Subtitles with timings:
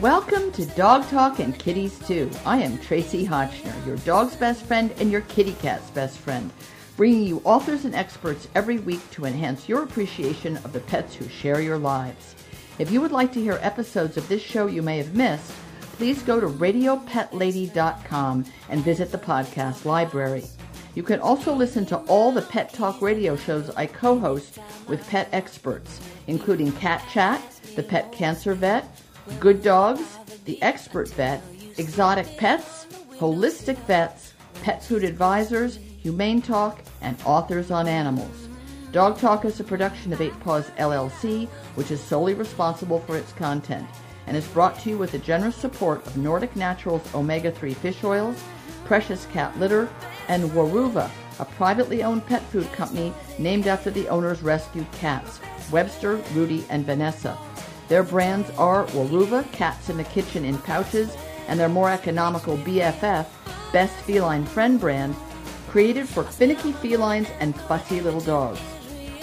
[0.00, 2.30] Welcome to Dog Talk and Kitties Too.
[2.46, 6.50] I am Tracie Hotchner, your dog's best friend and your kitty cat's best friend,
[6.96, 11.28] bringing you authors and experts every week to enhance your appreciation of the pets who
[11.28, 12.33] share your lives.
[12.78, 15.52] If you would like to hear episodes of this show you may have missed,
[15.96, 20.44] please go to radiopetlady.com and visit the podcast library.
[20.96, 24.58] You can also listen to all the Pet Talk radio shows I co host
[24.88, 27.40] with pet experts, including Cat Chat,
[27.76, 28.84] The Pet Cancer Vet,
[29.38, 31.42] Good Dogs, The Expert Vet,
[31.78, 32.86] Exotic Pets,
[33.18, 38.43] Holistic Vets, Pet Food Advisors, Humane Talk, and Authors on Animals.
[38.94, 43.32] Dog Talk is a production of Eight Paws LLC, which is solely responsible for its
[43.32, 43.88] content,
[44.28, 48.04] and is brought to you with the generous support of Nordic Naturals Omega 3 fish
[48.04, 48.40] oils,
[48.84, 49.88] Precious Cat Litter,
[50.28, 51.10] and Weruva,
[51.40, 55.40] a privately owned pet food company named after the owner's rescued cats,
[55.72, 57.36] Webster, Rudy, and Vanessa.
[57.88, 61.12] Their brands are Weruva Cats in the Kitchen in pouches
[61.48, 63.26] and their more economical BFF,
[63.72, 65.16] Best Feline Friend brand,
[65.66, 68.60] created for finicky felines and fussy little dogs.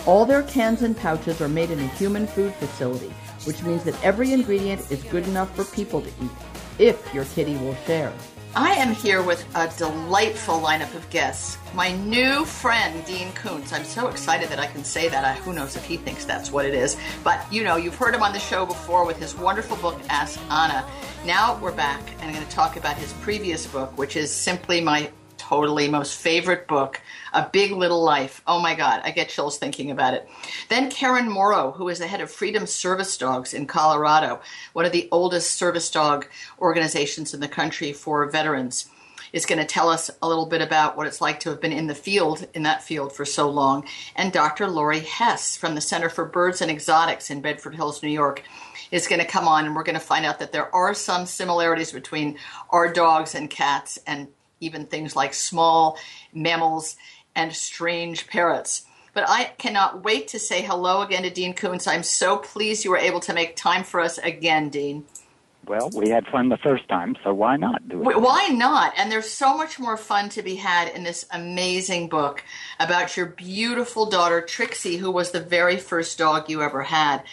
[0.08, 3.14] All their cans and pouches are made in a human food facility,
[3.46, 6.32] which means that every ingredient is good enough for people to eat,
[6.80, 8.12] if your kitty will share.
[8.56, 11.58] I am here with a delightful lineup of guests.
[11.76, 13.72] My new friend, Dean Koontz.
[13.72, 15.24] I'm so excited that I can say that.
[15.24, 16.98] I, who knows if he thinks that's what it is.
[17.24, 20.38] But, you know, you've heard him on the show before with his wonderful book, Ask
[20.50, 20.86] Anna.
[21.26, 24.82] Now we're back and I'm going to talk about his previous book, which is simply
[24.82, 25.12] my
[25.52, 27.02] totally most favorite book,
[27.34, 28.42] A Big Little Life.
[28.48, 30.26] Oh my God, I get chills thinking about it.
[30.70, 34.40] Then Karen Morrow, who is the head of Freedom Service Dogs in Colorado,
[34.72, 36.26] one of the oldest service dog
[36.60, 38.90] organizations in the country for veterans,
[39.34, 41.74] is going to tell us a little bit about what it's like to have been
[41.74, 43.86] in the field, in that field for so long.
[44.16, 44.70] And Dr.
[44.70, 48.42] Laurie Hess from the Center for Birds and Exotics in Bedford Hills, New York,
[48.90, 51.26] is going to come on and we're going to find out that there are some
[51.26, 52.38] similarities between
[52.70, 54.30] our dogs and cats and
[54.62, 55.98] even things like small
[56.34, 56.96] mammals
[57.36, 58.86] and strange parrots.
[59.14, 61.88] But I cannot wait to say hello again to Dean Koontz.
[61.88, 65.06] I'm so pleased you were able to make time for us again, Dean.
[65.68, 68.20] Well, we had fun the first time, so why not do it?
[68.20, 68.94] Why not?
[68.98, 72.44] And there's so much more fun to be had in this amazing book
[72.80, 77.24] about your beautiful daughter, Trixie, who was the very first dog you ever had.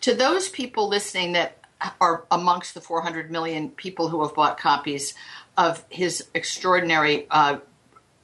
[0.00, 1.58] To those people listening that
[2.00, 5.14] are amongst the 400 million people who have bought copies
[5.56, 7.58] of his extraordinary uh,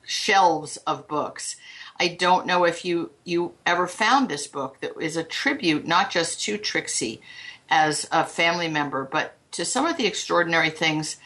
[0.05, 1.57] shelves of books.
[1.99, 6.11] I don't know if you you ever found this book that is a tribute not
[6.11, 7.21] just to Trixie
[7.71, 11.17] as a family member, but to some of the extraordinary things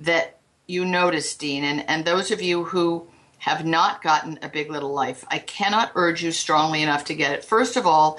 [0.00, 3.06] that you noticed, Dean, and, and those of you who
[3.38, 7.32] have not gotten a big little life, I cannot urge you strongly enough to get
[7.32, 7.44] it.
[7.44, 8.18] First of all,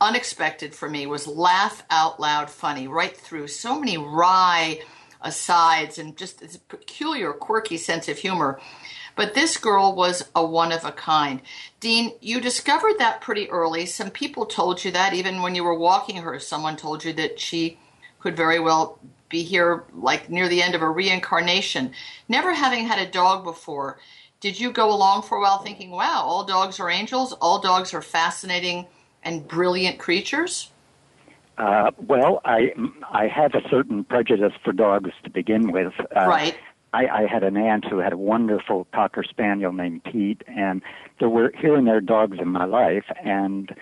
[0.00, 4.80] unexpected for me was laugh out loud funny right through so many wry
[5.22, 8.60] asides and just this peculiar, quirky sense of humor.
[9.14, 11.42] But this girl was a one of a kind.
[11.80, 13.84] Dean, you discovered that pretty early.
[13.86, 17.38] Some people told you that even when you were walking her, someone told you that
[17.38, 17.78] she
[18.20, 21.92] could very well be here like near the end of a reincarnation.
[22.28, 23.98] Never having had a dog before,
[24.40, 27.94] did you go along for a while thinking, wow, all dogs are angels, all dogs
[27.94, 28.86] are fascinating
[29.22, 30.70] and brilliant creatures?
[31.58, 32.72] Uh, well, I
[33.10, 35.92] I had a certain prejudice for dogs to begin with.
[36.14, 36.56] Uh, right.
[36.94, 40.82] I, I had an aunt who had a wonderful cocker spaniel named Pete, and
[41.20, 43.74] there were here and there dogs in my life, and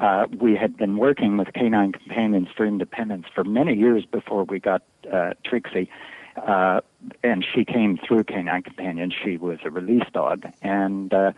[0.00, 4.60] uh, we had been working with Canine Companions for Independence for many years before we
[4.60, 5.90] got uh, Trixie.
[6.36, 6.80] Uh,
[7.24, 9.14] and she came through Canine Companions.
[9.24, 11.32] She was a release dog, and uh,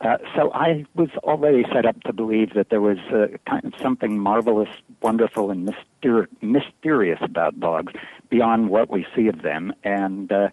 [0.00, 3.74] uh, so I was already set up to believe that there was uh, kind of
[3.80, 4.68] something marvelous,
[5.02, 7.92] wonderful, and myster- mysterious about dogs
[8.28, 9.72] beyond what we see of them.
[9.84, 10.48] And uh,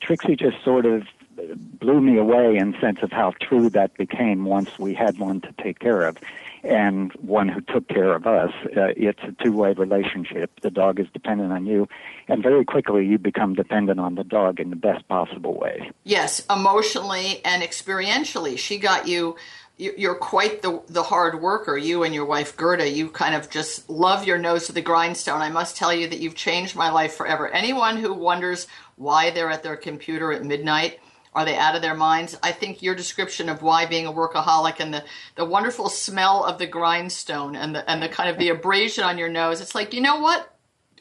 [0.00, 1.04] Trixie just sort of
[1.80, 5.52] blew me away in sense of how true that became once we had one to
[5.62, 6.16] take care of
[6.62, 8.52] and one who took care of us.
[8.76, 10.50] Uh, it's a two-way relationship.
[10.60, 11.88] The dog is dependent on you,
[12.28, 15.90] and very quickly you become dependent on the dog in the best possible way.
[16.04, 18.58] Yes, emotionally and experientially.
[18.58, 19.36] She got you.
[19.76, 21.76] You're quite the the hard worker.
[21.76, 22.90] You and your wife Gerda.
[22.90, 25.40] You kind of just love your nose to the grindstone.
[25.40, 27.48] I must tell you that you've changed my life forever.
[27.48, 28.66] Anyone who wonders
[28.96, 30.98] why they're at their computer at midnight
[31.34, 32.36] are they out of their minds?
[32.42, 35.04] I think your description of why being a workaholic and the,
[35.36, 39.18] the wonderful smell of the grindstone and the and the kind of the abrasion on
[39.18, 40.54] your nose, it's like, you know what?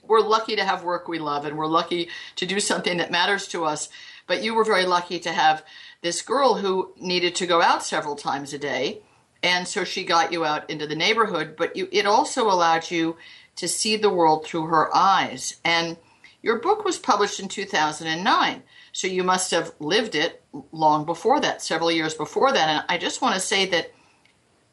[0.07, 3.47] we're lucky to have work we love and we're lucky to do something that matters
[3.49, 3.89] to us.
[4.25, 5.63] But you were very lucky to have
[6.01, 9.01] this girl who needed to go out several times a day.
[9.43, 13.17] And so she got you out into the neighborhood, but you, it also allowed you
[13.55, 15.57] to see the world through her eyes.
[15.63, 15.97] And
[16.41, 18.63] your book was published in 2009,
[18.97, 20.41] so you must have lived it
[20.71, 22.67] long before that, several years before that.
[22.67, 23.91] And I just want to say that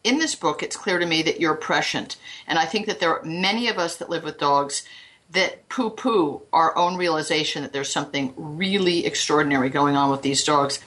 [0.03, 2.17] in this book, it's clear to me that you're prescient.
[2.47, 4.85] And I think that there are many of us that live with dogs
[5.33, 10.43] that poo poo our own realization that there's something really extraordinary going on with these
[10.43, 10.81] dogs.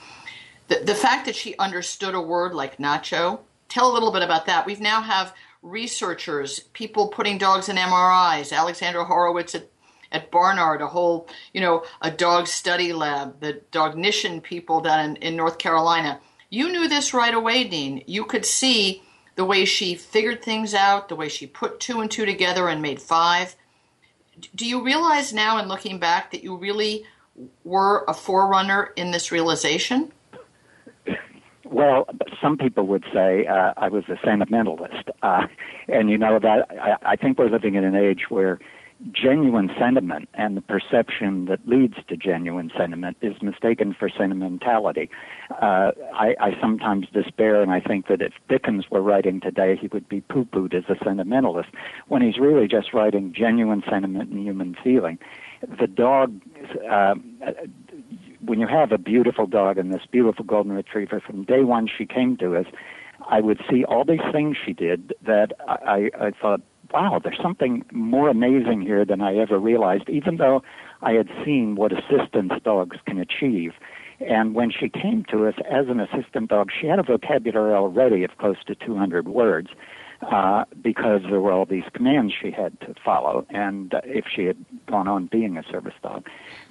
[0.67, 4.47] The, the fact that she understood a word like nacho, tell a little bit about
[4.47, 4.65] that.
[4.65, 9.69] We've now have researchers, people putting dogs in MRIs, Alexandra Horowitz at,
[10.11, 15.15] at Barnard, a whole, you know, a dog study lab, the Dognition people down in,
[15.17, 16.19] in North Carolina.
[16.49, 18.03] You knew this right away, Dean.
[18.07, 19.03] You could see
[19.35, 22.81] the way she figured things out, the way she put two and two together and
[22.81, 23.55] made five.
[24.55, 27.05] Do you realize now, in looking back, that you really
[27.63, 30.11] were a forerunner in this realization?
[31.65, 32.07] Well,
[32.41, 35.47] some people would say uh, I was a sentimentalist, uh,
[35.87, 38.59] and you know that I, I think we're living in an age where
[39.11, 45.09] genuine sentiment and the perception that leads to genuine sentiment is mistaken for sentimentality.
[45.61, 49.87] Uh, I, I sometimes despair, and I think that if Dickens were writing today, he
[49.87, 51.69] would be poo-pooed as a sentimentalist
[52.07, 55.19] when he's really just writing genuine sentiment and human feeling.
[55.79, 56.41] The dog.
[56.89, 57.15] Uh,
[58.45, 62.05] when you have a beautiful dog and this beautiful golden retriever, from day one she
[62.05, 62.65] came to us,
[63.27, 66.61] I would see all these things she did that I, I thought,
[66.93, 70.63] wow, there's something more amazing here than I ever realized, even though
[71.01, 73.73] I had seen what assistance dogs can achieve.
[74.19, 78.23] And when she came to us as an assistant dog, she had a vocabulary already
[78.23, 79.69] of close to 200 words
[80.21, 84.45] uh, because there were all these commands she had to follow, and uh, if she
[84.45, 84.57] had
[84.87, 86.25] gone on being a service dog,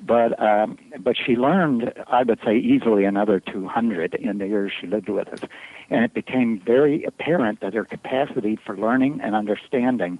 [0.04, 4.88] but um, but she learned, I would say, easily another 200 in the years she
[4.88, 5.48] lived with us,
[5.90, 10.18] and it became very apparent that her capacity for learning and understanding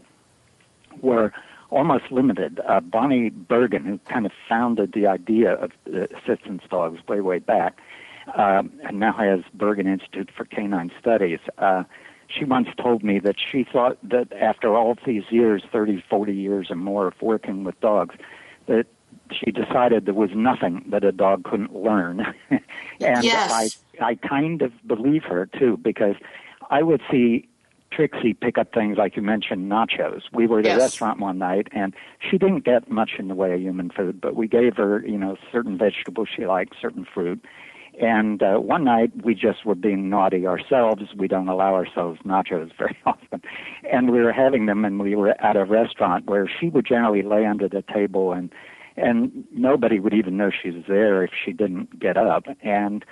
[1.01, 1.33] were
[1.71, 2.61] almost limited.
[2.67, 7.79] Uh, Bonnie Bergin, who kind of founded the idea of assistance dogs way way back,
[8.35, 11.41] um, and now has Bergin Institute for Canine Studies.
[11.59, 11.85] Uh,
[12.29, 16.71] she once told me that she thought that after all these years, 30, 40 years
[16.71, 18.17] or more of working with dogs,
[18.67, 18.87] that
[19.33, 22.35] she decided there was nothing that a dog couldn't learn.
[22.51, 23.83] and yes.
[24.01, 26.17] I, kind of believe her too, because
[26.71, 27.49] I would see
[27.93, 30.23] Trixie pick up things like you mentioned, nachos.
[30.33, 30.79] We were at yes.
[30.79, 34.21] a restaurant one night, and she didn't get much in the way of human food,
[34.21, 37.45] but we gave her, you know, certain vegetables she liked, certain fruit,
[38.01, 41.03] and uh, one night we just were being naughty ourselves.
[41.17, 43.43] We don't allow ourselves nachos very often.
[43.91, 47.23] And we were having them and we were at a restaurant where she would generally
[47.23, 48.53] lay under the table and
[48.99, 52.47] and nobody would even know she was there if she didn't get up.
[52.63, 53.05] And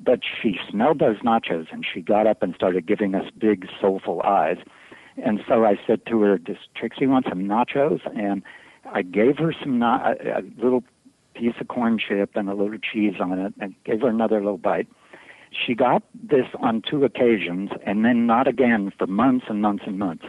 [0.00, 4.22] but she smelled those nachos and she got up and started giving us big soulful
[4.22, 4.58] eyes.
[5.22, 8.42] And so I said to her, "Does Trixie want some nachos?" And
[8.92, 10.84] I gave her some na- a, little
[11.34, 14.58] piece of corn chip and a little cheese on it and gave her another little
[14.58, 14.88] bite.
[15.50, 19.98] She got this on two occasions and then not again for months and months and
[19.98, 20.24] months.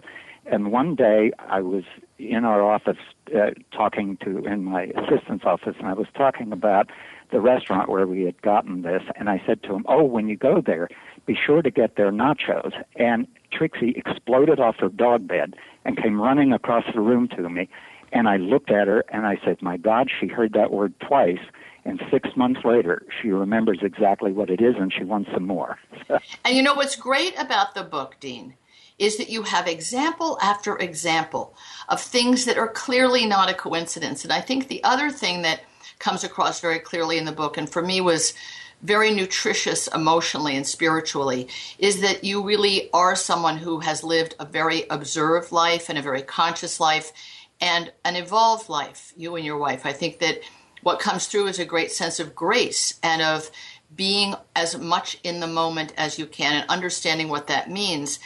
[0.45, 1.83] And one day I was
[2.17, 2.97] in our office
[3.35, 6.89] uh, talking to, in my assistant's office, and I was talking about
[7.31, 9.03] the restaurant where we had gotten this.
[9.15, 10.89] And I said to him, Oh, when you go there,
[11.25, 12.73] be sure to get their nachos.
[12.95, 15.55] And Trixie exploded off her dog bed
[15.85, 17.69] and came running across the room to me
[18.11, 21.39] and I looked at her and I said, My God, she heard that word twice.
[21.85, 25.77] And six months later, she remembers exactly what it is and she wants some more.
[26.09, 28.55] and you know what's great about the book, Dean,
[28.97, 31.55] is that you have example after example
[31.87, 34.23] of things that are clearly not a coincidence.
[34.23, 35.61] And I think the other thing that
[35.99, 38.33] comes across very clearly in the book, and for me was
[38.81, 44.45] very nutritious emotionally and spiritually, is that you really are someone who has lived a
[44.45, 47.11] very observed life and a very conscious life
[47.59, 49.85] and an evolved life, you and your wife.
[49.85, 50.39] I think that
[50.81, 53.51] what comes through is a great sense of grace and of
[53.93, 58.19] being as much in the moment as you can and understanding what that means.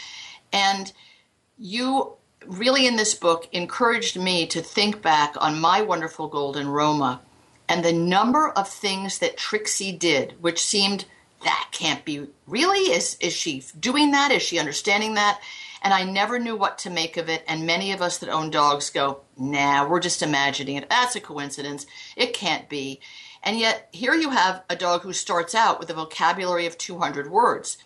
[0.51, 0.93] And
[1.57, 2.13] you
[2.45, 7.21] really, in this book, encouraged me to think back on my wonderful golden Roma
[7.67, 11.05] and the number of things that Trixie did, which seemed
[11.43, 15.41] that can't be really is is she doing that is she understanding that
[15.83, 17.43] and I never knew what to make of it.
[17.45, 20.89] And many of us that own dogs go, nah, we're just imagining it.
[20.89, 21.85] That's a coincidence.
[22.15, 23.01] It can't be.
[23.43, 27.29] And yet, here you have a dog who starts out with a vocabulary of 200
[27.29, 27.77] words.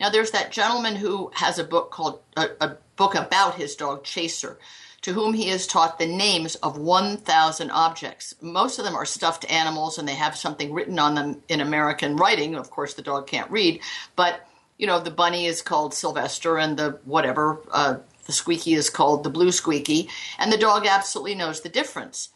[0.00, 4.02] Now, there's that gentleman who has a book called a, a book about his dog,
[4.02, 4.58] Chaser,
[5.04, 8.34] to whom he has taught the names of 1,000 objects.
[8.40, 12.16] Most of them are stuffed animals and they have something written on them in American
[12.16, 12.54] writing.
[12.54, 13.80] Of course, the dog can't read,
[14.16, 18.88] but you know, the bunny is called Sylvester and the whatever, uh, the squeaky is
[18.88, 20.08] called the blue squeaky,
[20.38, 22.30] and the dog absolutely knows the difference.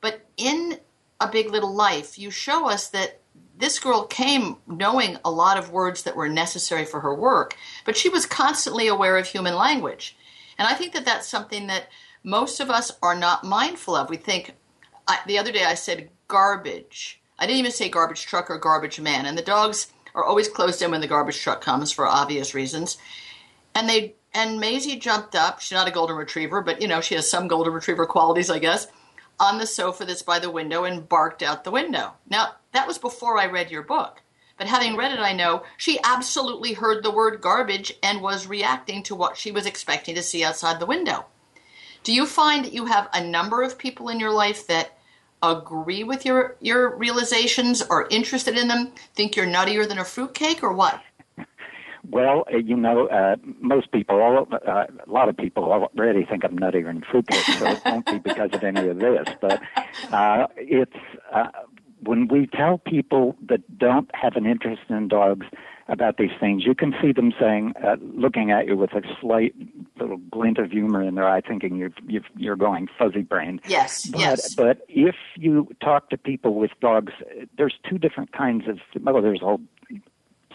[0.00, 0.78] But in
[1.20, 3.20] A Big Little Life, you show us that
[3.58, 7.94] this girl came knowing a lot of words that were necessary for her work, but
[7.94, 10.16] she was constantly aware of human language.
[10.58, 11.88] And I think that that's something that
[12.26, 14.10] most of us are not mindful of.
[14.10, 14.52] We think,
[15.06, 17.20] I, the other day I said garbage.
[17.38, 19.26] I didn't even say garbage truck or garbage man.
[19.26, 22.98] And the dogs are always closed in when the garbage truck comes for obvious reasons.
[23.76, 25.60] And they and Maisie jumped up.
[25.60, 28.58] She's not a golden retriever, but you know she has some golden retriever qualities, I
[28.58, 28.88] guess.
[29.38, 32.14] On the sofa that's by the window and barked out the window.
[32.28, 34.20] Now that was before I read your book.
[34.58, 39.04] But having read it, I know she absolutely heard the word garbage and was reacting
[39.04, 41.26] to what she was expecting to see outside the window.
[42.06, 44.96] Do you find that you have a number of people in your life that
[45.42, 50.62] agree with your your realizations, are interested in them, think you're nuttier than a fruitcake,
[50.62, 51.02] or what?
[52.08, 56.44] Well, uh, you know, uh, most people, all, uh, a lot of people already think
[56.44, 59.26] I'm nuttier than fruitcake, so it won't be because of any of this.
[59.40, 59.60] But
[60.12, 61.00] uh, it's
[61.32, 61.48] uh,
[62.04, 65.46] when we tell people that don't have an interest in dogs
[65.88, 69.54] about these things, you can see them saying, uh, looking at you with a slight
[70.00, 71.92] little glint of humor in their eye, thinking you're
[72.36, 73.60] you're going fuzzy brain.
[73.68, 74.54] Yes, but, yes.
[74.54, 77.12] But if you talk to people with dogs,
[77.56, 78.78] there's two different kinds of.
[79.00, 79.60] Well, there's a whole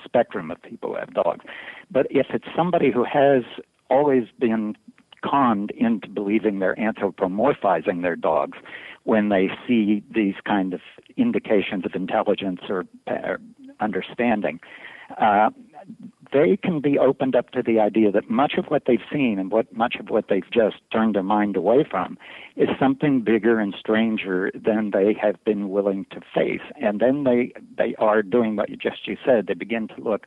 [0.04, 1.46] spectrum of people who have dogs,
[1.90, 3.44] but if it's somebody who has
[3.90, 4.76] always been
[5.24, 8.58] conned into believing they're anthropomorphizing their dogs
[9.04, 10.82] when they see these kind of
[11.18, 13.38] indications of intelligence or uh,
[13.80, 14.60] understanding.
[15.20, 15.50] Uh,
[16.32, 19.51] they can be opened up to the idea that much of what they've seen and
[19.51, 22.18] what much of what they've just turned their mind away from
[22.56, 26.62] is something bigger and stranger than they have been willing to face.
[26.82, 29.48] And then they they are doing what you just you said.
[29.48, 30.25] They begin to look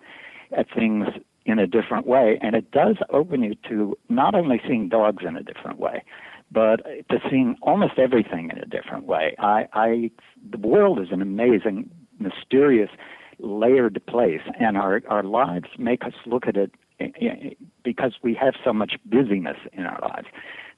[0.57, 1.07] at things
[1.47, 5.37] in a different way, and it does open you to not only seeing dogs in
[5.37, 6.03] a different way,
[6.51, 9.35] but to seeing almost everything in a different way.
[9.39, 10.11] I, I
[10.51, 12.91] the world is an amazing, mysterious
[13.39, 17.51] layered place, and our our lives make us look at it eh, eh,
[17.83, 20.27] because we have so much busyness in our lives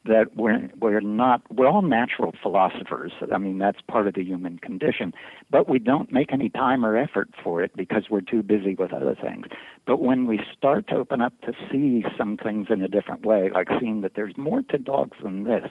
[0.07, 3.13] that we're we're not we're all natural philosophers.
[3.33, 5.13] I mean that's part of the human condition,
[5.51, 8.93] but we don't make any time or effort for it because we're too busy with
[8.93, 9.47] other things.
[9.87, 13.51] But when we start to open up to see some things in a different way,
[13.53, 15.71] like seeing that there's more to dogs than this,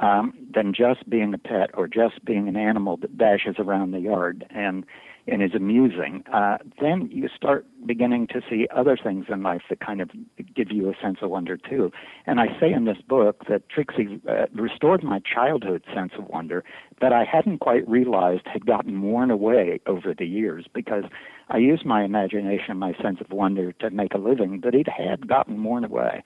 [0.00, 4.00] um, than just being a pet or just being an animal that dashes around the
[4.00, 4.84] yard and
[5.28, 9.80] and is amusing, uh, then you start beginning to see other things in life that
[9.80, 10.10] kind of
[10.54, 11.92] give you a sense of wonder too.
[12.26, 16.64] And I say in this book that Trixie uh, restored my childhood sense of wonder
[17.00, 21.04] that I hadn't quite realized had gotten worn away over the years because
[21.48, 25.28] I used my imagination, my sense of wonder to make a living, but it had
[25.28, 26.24] gotten worn away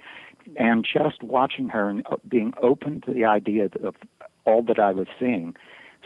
[0.57, 3.95] and just watching her and uh, being open to the idea of
[4.45, 5.55] all that I was seeing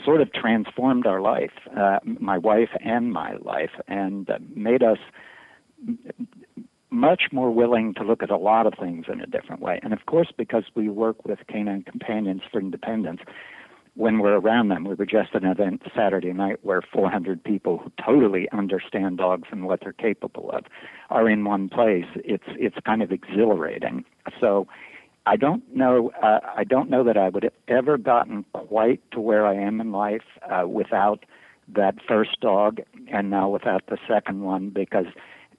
[0.05, 4.99] sort of transformed our life, uh, my wife and my life, and uh, made us
[6.91, 9.79] much more willing to look at a lot of things in a different way.
[9.83, 13.21] And of course, because we work with canine companions for independence,
[13.95, 14.85] when we're around them.
[14.85, 19.49] We were just at an event Saturday night where 400 people who totally understand dogs
[19.51, 20.65] and what they're capable of
[21.11, 22.07] are in one place.
[22.17, 24.05] It's it's kind of exhilarating.
[24.41, 24.67] So
[25.27, 26.11] I don't know.
[26.23, 29.81] Uh, I don't know that I would have ever gotten quite to where I am
[29.81, 31.25] in life uh, without
[31.69, 32.81] that first dog,
[33.13, 35.07] and now without the second one because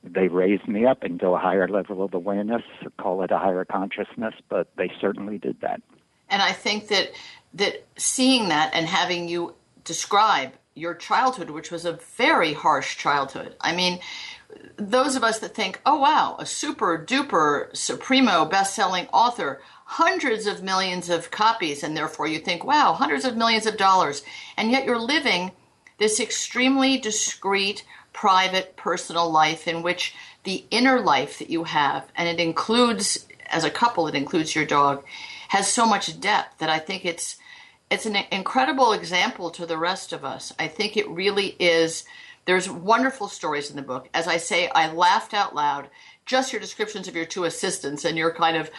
[0.04, 2.64] they raised me up into a higher level of awareness.
[3.00, 5.82] Call it a higher consciousness, but they certainly did that.
[6.30, 7.12] And I think that
[7.54, 13.56] that seeing that and having you describe your childhood, which was a very harsh childhood.
[13.60, 14.00] I mean,
[14.78, 20.64] those of us that think, oh wow, a super duper supremo best-selling author, hundreds of
[20.64, 24.24] millions of copies, and therefore you think, wow, hundreds of millions of dollars,
[24.58, 25.52] and yet you're living
[25.98, 32.28] this extremely discreet, private, personal life in which the inner life that you have, and
[32.28, 35.04] it includes, as a couple, it includes your dog,
[35.50, 37.38] has so much depth that I think it's
[37.92, 40.54] it's an incredible example to the rest of us.
[40.58, 42.06] I think it really is.
[42.46, 44.08] There's wonderful stories in the book.
[44.14, 45.90] As I say, I laughed out loud.
[46.26, 48.72] Just your descriptions of your two assistants and your kind of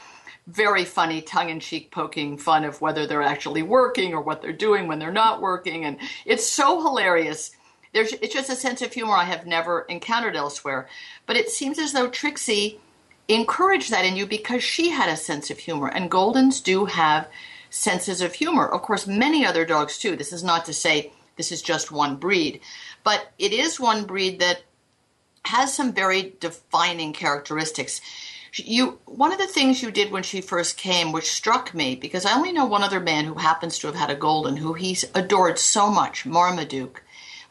[0.47, 4.51] very funny tongue in cheek poking fun of whether they're actually working or what they're
[4.51, 5.85] doing when they're not working.
[5.85, 7.51] And it's so hilarious.
[7.93, 10.89] There's, it's just a sense of humor I have never encountered elsewhere.
[11.27, 12.81] But it seems as though Trixie
[13.29, 15.89] encouraged that in you because she had a sense of humor.
[15.89, 17.29] And Goldens do have
[17.73, 18.69] senses of humor.
[18.69, 20.15] Of course, many other dogs too.
[20.15, 22.61] This is not to say this is just one breed,
[23.03, 24.63] but it is one breed that
[25.47, 28.01] has some very defining characteristics.
[28.55, 32.27] You one of the things you did when she first came, which struck me, because
[32.27, 34.97] I only know one other man who happens to have had a golden who he
[35.15, 37.03] adored so much, Marmaduke,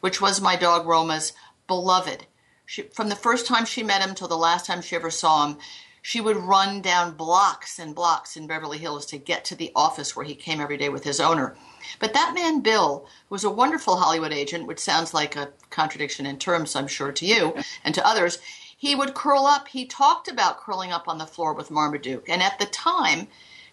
[0.01, 1.34] which was my dog Roma's
[1.68, 2.28] beloved.
[2.68, 5.48] She, from the first time she met him till the last time she ever saw
[5.48, 5.58] him,
[6.01, 10.15] she would run down blocks and blocks in Beverly Hills to get to the office
[10.15, 11.55] where he came every day with his owner.
[12.00, 16.38] But that man, Bill, was a wonderful Hollywood agent, which sounds like a contradiction in
[16.39, 18.39] terms, I'm sure, to you and to others.
[18.75, 19.67] He would curl up.
[19.67, 22.27] He talked about curling up on the floor with Marmaduke.
[22.27, 23.27] And at the time,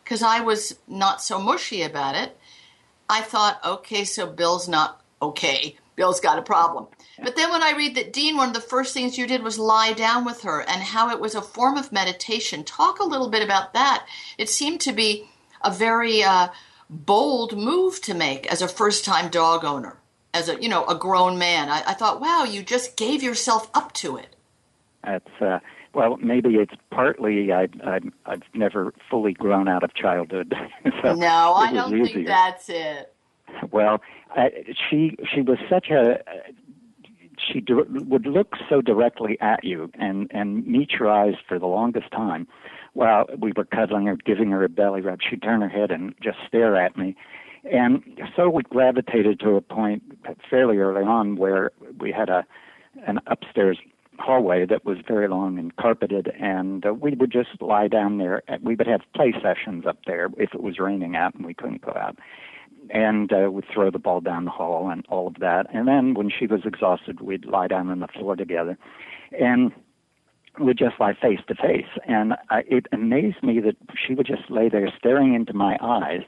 [0.05, 2.37] because I was not so mushy about it,
[3.09, 5.77] I thought, okay, so Bill's not okay.
[5.99, 6.87] Bill's got a problem.
[7.21, 9.59] But then when I read that Dean, one of the first things you did was
[9.59, 12.63] lie down with her and how it was a form of meditation.
[12.63, 14.07] Talk a little bit about that.
[14.39, 15.29] It seemed to be
[15.63, 16.49] a very uh,
[16.89, 19.99] bold move to make as a first time dog owner,
[20.33, 21.69] as a you know a grown man.
[21.69, 24.37] I, I, thought, wow, you just gave yourself up to it.
[25.03, 25.59] That's uh,
[25.95, 30.55] well, maybe it's partly I, I I've never fully grown out of childhood.
[31.03, 32.15] so no, I don't easier.
[32.15, 33.13] think that's it.
[33.73, 34.01] Well,
[34.37, 34.49] uh,
[34.91, 36.19] she she was such a
[37.39, 41.67] she do, would look so directly at you and and meet your eyes for the
[41.67, 42.47] longest time
[42.95, 45.21] while we were cuddling her, giving her a belly rub.
[45.29, 47.17] She'd turn her head and just stare at me.
[47.71, 48.03] And
[48.37, 50.03] so we gravitated to a point
[50.49, 52.45] fairly early on where we had a
[53.07, 53.79] an upstairs
[54.19, 58.43] hallway that was very long and carpeted, and uh, we would just lie down there.
[58.63, 61.83] We would have play sessions up there if it was raining out and we couldn't
[61.83, 62.19] go out
[62.91, 65.67] and uh, we'd throw the ball down the hall and all of that.
[65.73, 68.79] And then when she was exhausted, we'd lie down on the floor together,
[69.39, 69.73] and
[70.61, 71.87] we'd just lie face to face.
[72.07, 76.23] And I, it amazed me that she would just lay there staring into my eyes,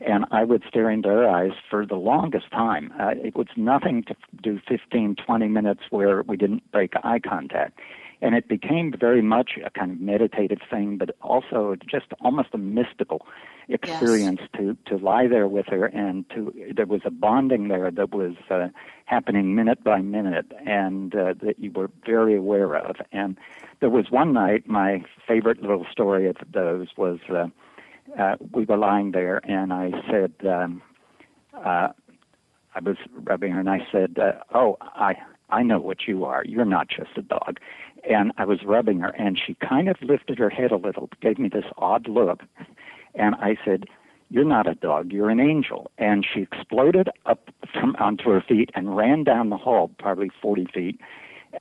[0.00, 2.92] and I would stare into her eyes for the longest time.
[2.98, 7.78] Uh, it was nothing to do 15, 20 minutes where we didn't break eye contact.
[8.22, 12.58] And it became very much a kind of meditative thing, but also just almost a
[12.58, 13.26] mystical
[13.70, 14.48] experience yes.
[14.56, 18.34] to to lie there with her and to there was a bonding there that was
[18.50, 18.68] uh,
[19.04, 22.96] happening minute by minute and uh, that you were very aware of.
[23.12, 23.36] And
[23.80, 27.46] there was one night my favorite little story of those was uh,
[28.18, 30.82] uh, we were lying there and I said um,
[31.54, 31.88] uh,
[32.74, 35.14] I was rubbing her and I said uh, oh I
[35.52, 36.44] I know what you are.
[36.44, 37.58] You're not just a dog
[38.08, 41.38] and I was rubbing her and she kind of lifted her head a little gave
[41.38, 42.42] me this odd look
[43.14, 43.84] and I said,
[44.30, 45.90] You're not a dog, you're an angel.
[45.98, 50.66] And she exploded up from onto her feet and ran down the hall, probably 40
[50.72, 51.00] feet,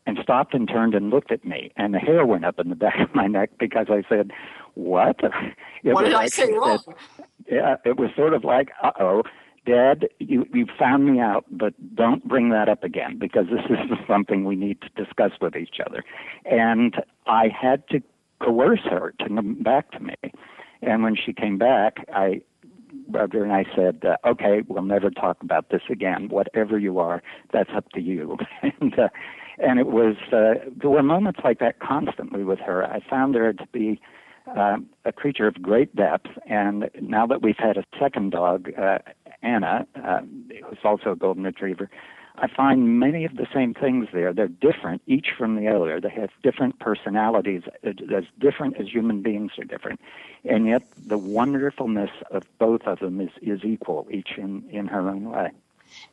[0.06, 1.72] and stopped and turned and looked at me.
[1.78, 4.32] And the hair went up in the back of my neck because I said,
[4.76, 5.20] What?
[5.82, 6.80] It what did I say wrong?
[7.50, 9.24] yeah, it was sort of like, Uh oh.
[9.66, 13.98] Dad, you you found me out, but don't bring that up again because this is
[14.08, 16.04] something we need to discuss with each other.
[16.46, 16.96] And
[17.28, 18.02] I had to
[18.42, 20.16] coerce her to come back to me.
[20.82, 22.42] And when she came back, I
[23.10, 26.30] rubbed her and I said, uh, "Okay, we'll never talk about this again.
[26.30, 29.10] Whatever you are, that's up to you." and uh,
[29.58, 32.86] and it was uh, there were moments like that constantly with her.
[32.86, 34.00] I found her to be
[34.58, 36.28] uh, a creature of great depth.
[36.48, 39.00] And now that we've had a second dog, uh,
[39.42, 40.22] Anna, uh,
[40.68, 41.90] who's also a golden retriever,
[42.42, 44.34] I find many of the same things there.
[44.34, 46.00] They're different, each from the other.
[46.00, 50.00] They have different personalities, as different as human beings are different.
[50.46, 55.10] And yet the wonderfulness of both of them is, is equal, each in, in her
[55.10, 55.52] own way.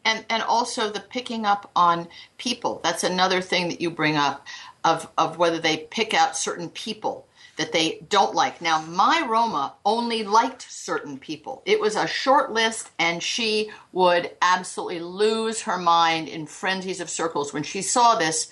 [0.04, 2.08] And, and also the picking up on
[2.38, 2.80] people.
[2.82, 4.46] That's another thing that you bring up
[4.84, 8.60] of, of whether they pick out certain people that they don't like.
[8.60, 11.62] Now, my Roma only liked certain people.
[11.64, 17.10] It was a short list, and she would absolutely lose her mind in frenzies of
[17.10, 18.50] circles when she saw this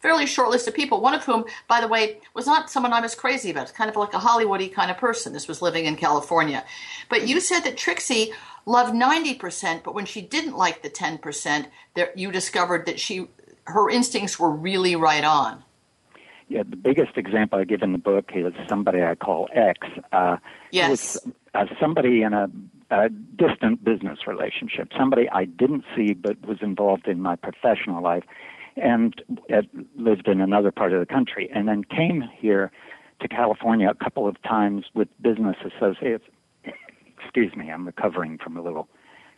[0.00, 3.00] fairly short list of people, one of whom, by the way, was not someone I
[3.00, 3.64] was crazy about.
[3.64, 5.32] It's kind of like a Hollywoody kind of person.
[5.32, 6.64] This was living in California.
[7.08, 8.32] But you said that Trixie
[8.66, 13.28] loved 90%, but when she didn't like the 10%, there, you discovered that she
[13.64, 15.64] her instincts were really right on
[16.48, 19.86] yeah, the biggest example I give in the book is somebody I call X.
[20.12, 20.36] Uh,
[20.70, 20.90] yes.
[20.90, 22.48] Was, uh, somebody in a,
[22.90, 28.24] a distant business relationship, somebody I didn't see but was involved in my professional life
[28.76, 29.20] and
[29.52, 29.62] uh,
[29.96, 32.70] lived in another part of the country, and then came here
[33.20, 36.24] to California a couple of times with business associates.
[37.18, 38.88] Excuse me, I'm recovering from a little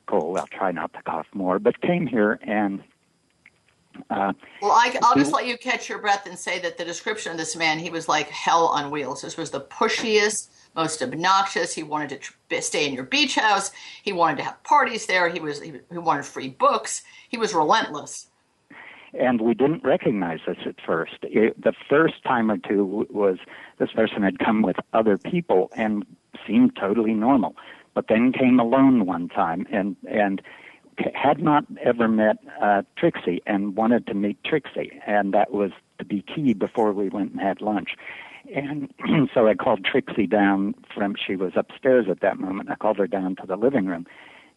[0.06, 0.38] cold.
[0.38, 2.82] I'll try not to cough more, but came here and
[4.10, 4.32] Uh,
[4.62, 7.38] well, I, will just let you catch your breath and say that the description of
[7.38, 9.22] this man, he was like hell on wheels.
[9.22, 11.74] This was the pushiest, most obnoxious.
[11.74, 13.70] He wanted to tr- stay in your beach house.
[14.02, 15.28] He wanted to have parties there.
[15.28, 17.02] He was he, he wanted free books.
[17.28, 18.28] He was relentless.
[19.14, 21.16] And we didn't recognize this at first.
[21.22, 23.38] It, the first time or two was
[23.78, 26.04] this person had come with other people and
[26.46, 27.56] seemed totally normal,
[27.94, 30.42] but then came alone one time and and
[31.14, 36.04] had not ever met uh, Trixie and wanted to meet Trixie, and that was to
[36.04, 37.90] be key before we went and had lunch.
[38.54, 38.92] And
[39.34, 42.70] so I called Trixie down from, she was upstairs at that moment.
[42.70, 44.06] I called her down to the living room.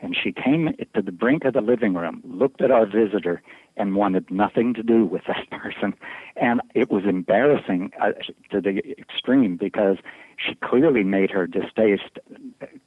[0.03, 3.43] And she came to the brink of the living room, looked at our visitor,
[3.77, 5.93] and wanted nothing to do with that person.
[6.35, 8.13] And it was embarrassing uh,
[8.49, 9.97] to the extreme because
[10.37, 12.17] she clearly made her distaste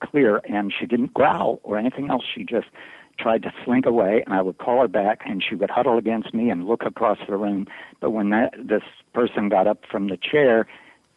[0.03, 2.25] clear, and she didn't growl or anything else.
[2.35, 2.67] She just
[3.19, 6.35] tried to slink away, and I would call her back, and she would huddle against
[6.35, 7.67] me and look across the room.
[8.01, 10.67] But when that this person got up from the chair,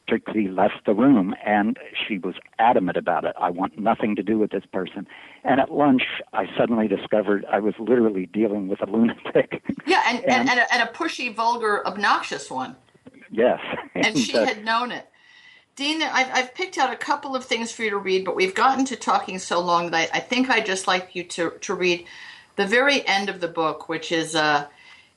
[0.07, 3.35] Trixie left the room, and she was adamant about it.
[3.39, 5.05] I want nothing to do with this person.
[5.43, 9.63] And at lunch, I suddenly discovered I was literally dealing with a lunatic.
[9.85, 12.75] Yeah, and and, and, and, a, and a pushy, vulgar, obnoxious one.
[13.31, 13.59] Yes,
[13.95, 15.07] and, and she uh, had known it.
[15.77, 18.55] Dean, I've, I've picked out a couple of things for you to read, but we've
[18.55, 21.75] gotten to talking so long that I, I think I'd just like you to, to
[21.75, 22.07] read
[22.55, 24.65] the very end of the book, which is uh,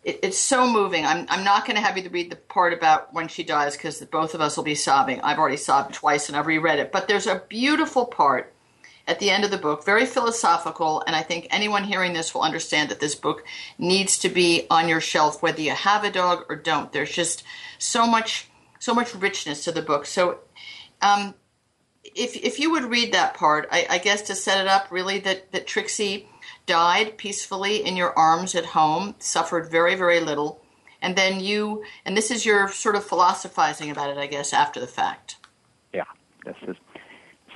[0.05, 1.07] it, it's so moving.
[1.07, 3.75] I'm, I'm not going to have you to read the part about when she dies
[3.75, 5.23] because both of us will be sobbing.
[5.23, 6.93] I've already sobbed twice and I've reread it.
[6.93, 8.53] But there's a beautiful part
[9.09, 12.43] at the end of the book, very philosophical, and I think anyone hearing this will
[12.43, 13.45] understand that this book
[13.79, 16.93] needs to be on your shelf, whether you have a dog or don't.
[16.93, 17.45] There's just
[17.79, 20.07] so much so much richness to the book.
[20.07, 20.39] So
[21.03, 21.35] um,
[22.05, 25.19] if if you would read that part, I, I, guess to set it up, really
[25.21, 26.29] that that Trixie
[26.67, 30.63] died peacefully in your arms at home, suffered very very little,
[31.03, 34.81] and then you and this is your sort of philosophizing about it, I guess, after
[34.81, 35.37] the fact.
[35.93, 36.05] Yeah,
[36.45, 36.77] this is.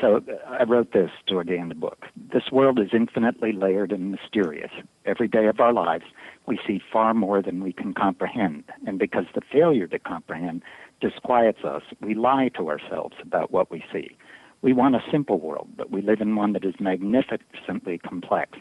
[0.00, 2.06] So I wrote this toward the end of the book.
[2.16, 4.72] This world is infinitely layered and mysterious.
[5.06, 6.04] Every day of our lives,
[6.46, 10.62] we see far more than we can comprehend, and because the failure to comprehend
[11.04, 14.16] disquiets us, we lie to ourselves about what we see.
[14.62, 18.58] We want a simple world, but we live in one that is magnificently complex.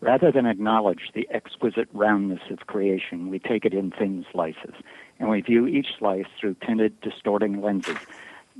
[0.00, 4.74] Rather than acknowledge the exquisite roundness of creation, we take it in thin slices,
[5.18, 7.96] and we view each slice through tinted, distorting lenses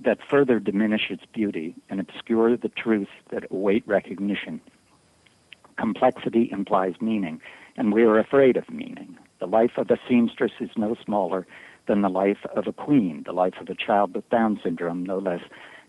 [0.03, 4.63] that further diminish its beauty and obscure the truths that await recognition.
[5.77, 7.43] Complexity implies meaning,
[7.77, 9.19] and we are afraid of meaning.
[9.41, 11.47] The life of a seamstress is no smaller
[11.87, 15.19] than the life of a queen, the life of a child with Down syndrome, no
[15.19, 15.43] less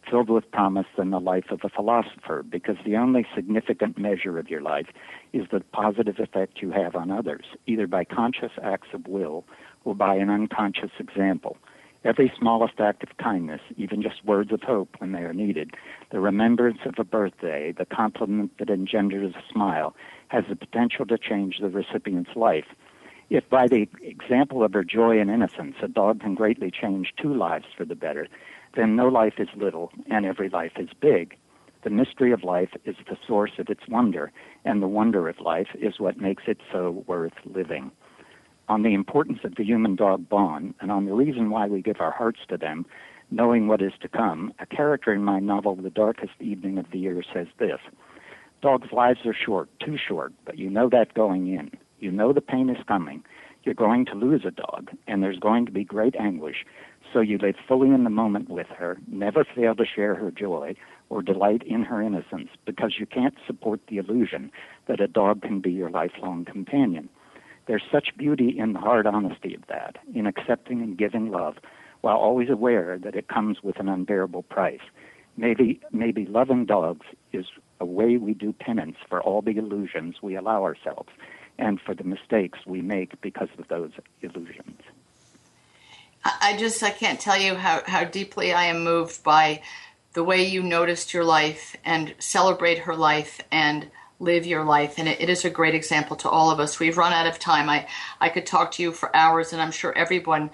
[0.10, 4.50] filled with promise than the life of a philosopher, because the only significant measure of
[4.50, 4.88] your life
[5.34, 9.44] is the positive effect you have on others, either by conscious acts of will
[9.84, 11.58] or by an unconscious example.
[12.04, 15.72] Every smallest act of kindness, even just words of hope when they are needed,
[16.12, 19.96] the remembrance of a birthday, the compliment that engenders a smile,
[20.30, 22.68] has the potential to change the recipient's life
[23.30, 27.34] if by the example of her joy and innocence a dog can greatly change two
[27.34, 28.28] lives for the better,
[28.76, 31.36] then no life is little and every life is big.
[31.84, 34.32] The mystery of life is the source of its wonder,
[34.66, 37.92] and the wonder of life is what makes it so worth living.
[38.68, 42.02] On the importance of the human dog bond, and on the reason why we give
[42.02, 42.86] our hearts to them,
[43.32, 47.00] knowing what is to come, a character in my novel, The Darkest Evening of the
[47.00, 47.80] Year, says this
[48.62, 51.72] Dogs' lives are short, too short, but you know that going in.
[52.00, 53.24] You know the pain is coming.
[53.64, 56.66] You're going to lose a dog, and there's going to be great anguish.
[57.12, 60.76] So you live fully in the moment with her, never fail to share her joy
[61.10, 64.52] or delight in her innocence, because you can't support the illusion
[64.88, 67.10] that a dog can be your lifelong companion.
[67.66, 71.56] There's such beauty in the hard honesty of that, in accepting and giving love,
[72.02, 74.80] while always aware that it comes with an unbearable price.
[75.36, 77.46] Maybe, maybe loving dogs is
[77.80, 81.10] a way we do penance for all the illusions we allow ourselves
[81.58, 83.92] and for the mistakes we make because of those
[84.22, 84.82] illusions.
[86.24, 89.62] I just I can't tell you how, how deeply I am moved by
[90.14, 93.90] the way you noticed your life and celebrate her life and
[94.20, 94.96] live your life.
[94.98, 96.80] And it, it is a great example to all of us.
[96.80, 97.70] We've run out of time.
[97.70, 97.88] I,
[98.20, 100.50] I could talk to you for hours, and I'm sure everyone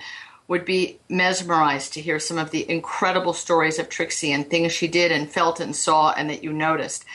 [0.48, 4.88] would be mesmerized to hear some of the incredible stories of Trixie and things she
[4.88, 7.06] did and felt and saw and that you noticed.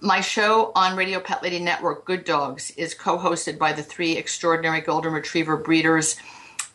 [0.00, 4.16] My show on Radio Pet Lady Network, Good Dogs, is co hosted by the three
[4.16, 6.16] extraordinary Golden Retriever breeders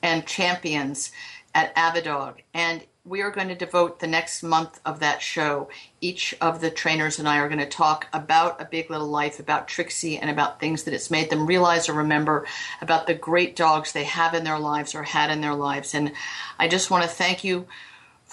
[0.04, 1.14] and champions
[1.54, 2.36] at Avidog.
[2.54, 5.70] And we are going to devote the next month of that show.
[6.02, 9.40] Each of the trainers and I are going to talk about A Big Little Life,
[9.40, 12.46] about Trixie, and about things that it's made them realize or remember
[12.82, 15.94] about the great dogs they have in their lives or had in their lives.
[15.94, 16.12] And
[16.60, 17.66] I just want to thank you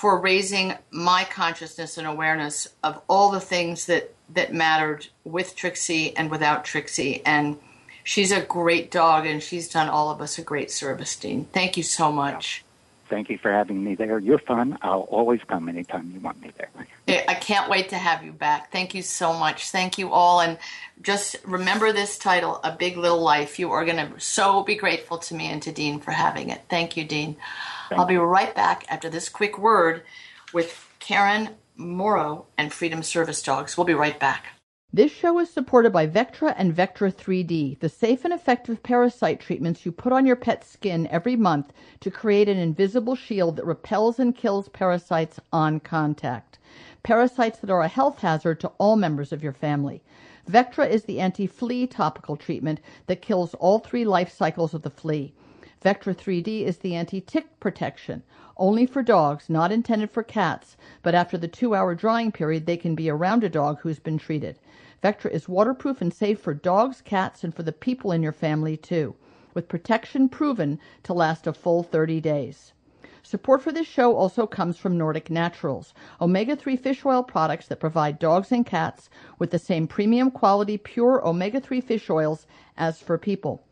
[0.03, 6.17] for raising my consciousness and awareness of all the things that, that mattered with Trixie
[6.17, 7.23] and without Trixie.
[7.25, 7.57] And
[8.03, 11.45] she's a great dog, and she's done all of us a great service, Dean.
[11.53, 12.65] Thank you so much.
[13.09, 14.19] Thank you for having me there.
[14.19, 14.77] You're fun.
[14.83, 17.25] I'll always come anytime you want me there.
[17.29, 18.73] I can't wait to have you back.
[18.73, 19.71] Thank you so much.
[19.71, 20.41] Thank you all.
[20.41, 20.59] And
[21.03, 23.61] just remember this title, A Big Little Life.
[23.61, 26.63] You are going to so be grateful to me and to Dean for having it.
[26.69, 27.37] Thank you, Dean.
[27.93, 30.03] Thank I'll be right back after this quick word
[30.55, 33.77] with Karen Morrow and Freedom Service Dogs.
[33.77, 34.47] We'll be right back.
[34.95, 39.85] This show is supported by Vectra and Vectra 3D, the safe and effective parasite treatments
[39.85, 44.19] you put on your pet's skin every month to create an invisible shield that repels
[44.19, 46.59] and kills parasites on contact.
[47.03, 50.03] Parasites that are a health hazard to all members of your family.
[50.49, 55.35] Vectra is the anti-flea topical treatment that kills all three life cycles of the flea.
[55.85, 58.23] Vectra 3D is the anti-tick protection,
[58.57, 62.95] only for dogs, not intended for cats, but after the two-hour drying period, they can
[62.95, 64.61] be around a dog who's been treated.
[65.03, 68.77] Vectra is waterproof and safe for dogs, cats, and for the people in your family,
[68.77, 69.17] too,
[69.55, 72.73] with protection proven to last a full 30 days.
[73.25, 77.81] Support for this show also comes from Nordic Naturals, omega 3 fish oil products that
[77.81, 83.01] provide dogs and cats with the same premium quality pure omega 3 fish oils as
[83.01, 83.65] for people.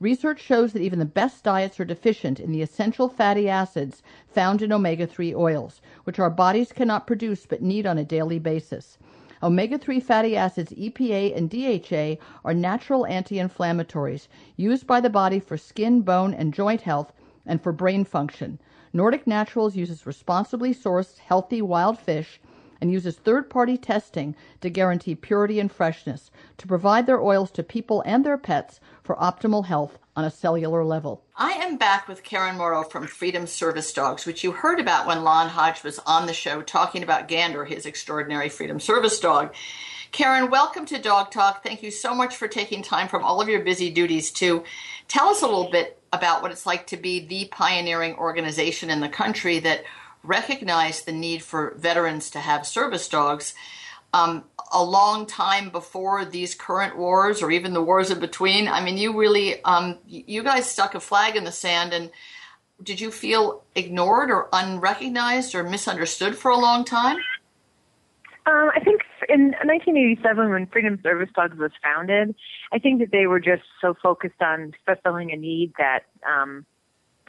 [0.00, 4.60] Research shows that even the best diets are deficient in the essential fatty acids found
[4.60, 8.98] in omega 3 oils, which our bodies cannot produce but need on a daily basis.
[9.40, 14.26] Omega 3 fatty acids EPA and DHA are natural anti inflammatories
[14.56, 17.12] used by the body for skin, bone, and joint health
[17.46, 18.58] and for brain function.
[18.92, 22.40] Nordic Naturals uses responsibly sourced, healthy wild fish
[22.84, 27.62] and uses third party testing to guarantee purity and freshness to provide their oils to
[27.62, 31.24] people and their pets for optimal health on a cellular level.
[31.34, 35.24] I am back with Karen Morrow from Freedom Service Dogs, which you heard about when
[35.24, 39.54] Lon Hodge was on the show talking about Gander, his extraordinary Freedom Service dog.
[40.12, 41.64] Karen, welcome to Dog Talk.
[41.64, 44.62] Thank you so much for taking time from all of your busy duties to
[45.08, 49.00] tell us a little bit about what it's like to be the pioneering organization in
[49.00, 49.84] the country that
[50.24, 53.54] recognized the need for veterans to have service dogs
[54.12, 58.68] um, a long time before these current wars or even the wars in between.
[58.68, 62.10] I mean, you really, um, you guys stuck a flag in the sand and
[62.82, 67.16] did you feel ignored or unrecognized or misunderstood for a long time?
[68.46, 72.34] Um, I think in 1987, when Freedom Service Dogs was founded,
[72.72, 76.66] I think that they were just so focused on fulfilling a need that um,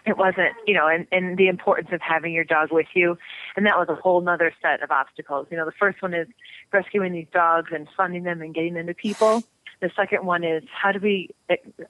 [0.06, 3.18] it wasn't, you know, and, and the importance of having your dog with you.
[3.56, 5.48] And that was a whole nother set of obstacles.
[5.50, 6.28] You know, the first one is
[6.72, 9.44] rescuing these dogs and funding them and getting them to people.
[9.82, 11.30] The second one is how do we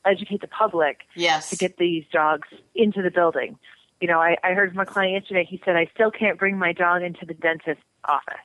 [0.05, 1.49] educate the public yes.
[1.49, 3.57] to get these dogs into the building?
[4.01, 5.45] You know, I, I heard from a client yesterday.
[5.49, 8.35] He said, I still can't bring my dog into the dentist's office.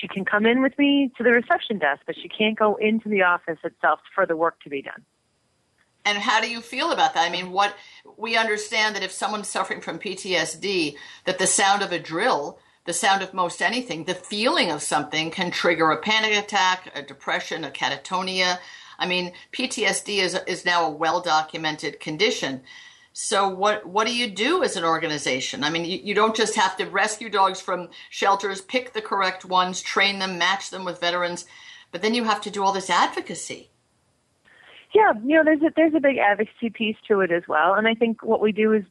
[0.00, 3.08] She can come in with me to the reception desk, but she can't go into
[3.08, 5.04] the office itself for the work to be done.
[6.04, 7.28] And how do you feel about that?
[7.28, 7.74] I mean, what
[8.16, 12.92] we understand that if someone's suffering from PTSD, that the sound of a drill, the
[12.92, 17.64] sound of most anything, the feeling of something can trigger a panic attack, a depression,
[17.64, 18.58] a catatonia.
[18.98, 22.62] I mean, PTSD is is now a well documented condition.
[23.12, 25.62] So what what do you do as an organization?
[25.62, 29.44] I mean, you, you don't just have to rescue dogs from shelters, pick the correct
[29.44, 31.44] ones, train them, match them with veterans,
[31.90, 33.71] but then you have to do all this advocacy.
[34.94, 37.88] Yeah, you know, there's a there's a big advocacy piece to it as well, and
[37.88, 38.84] I think what we do is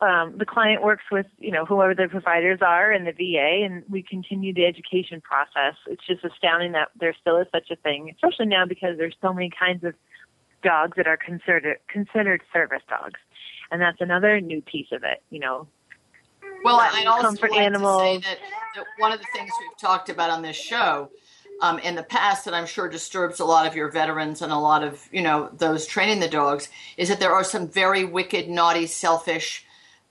[0.00, 3.84] um, the client works with you know whoever the providers are and the VA, and
[3.88, 5.76] we continue the education process.
[5.86, 9.32] It's just astounding that there still is such a thing, especially now because there's so
[9.32, 9.94] many kinds of
[10.64, 13.20] dogs that are considered considered service dogs,
[13.70, 15.22] and that's another new piece of it.
[15.30, 15.68] You know,
[16.64, 18.02] well, I'd also comfort like animals.
[18.02, 18.38] to say that,
[18.74, 21.10] that one of the things we've talked about on this show
[21.62, 24.58] um, in the past that I'm sure disturbs a lot of your veterans and a
[24.58, 28.48] lot of you know those training the dogs is that there are some very wicked,
[28.48, 29.64] naughty, selfish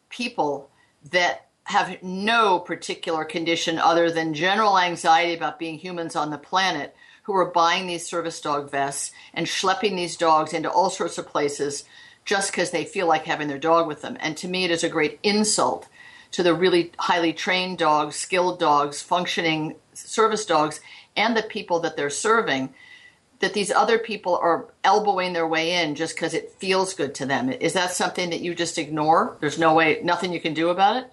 [0.10, 0.72] people
[1.12, 6.96] that have no particular condition other than general anxiety about being humans on the planet
[7.24, 11.28] who are buying these service dog vests and schlepping these dogs into all sorts of
[11.28, 11.84] places
[12.26, 14.18] just because they feel like having their dog with them.
[14.20, 15.88] And to me, it is a great insult
[16.32, 20.80] to the really highly trained dogs, skilled dogs, functioning service dogs,
[21.16, 22.74] and the people that they're serving
[23.40, 27.26] that these other people are elbowing their way in just because it feels good to
[27.26, 27.50] them.
[27.50, 29.36] Is that something that you just ignore?
[29.42, 31.12] There's no way, nothing you can do about it?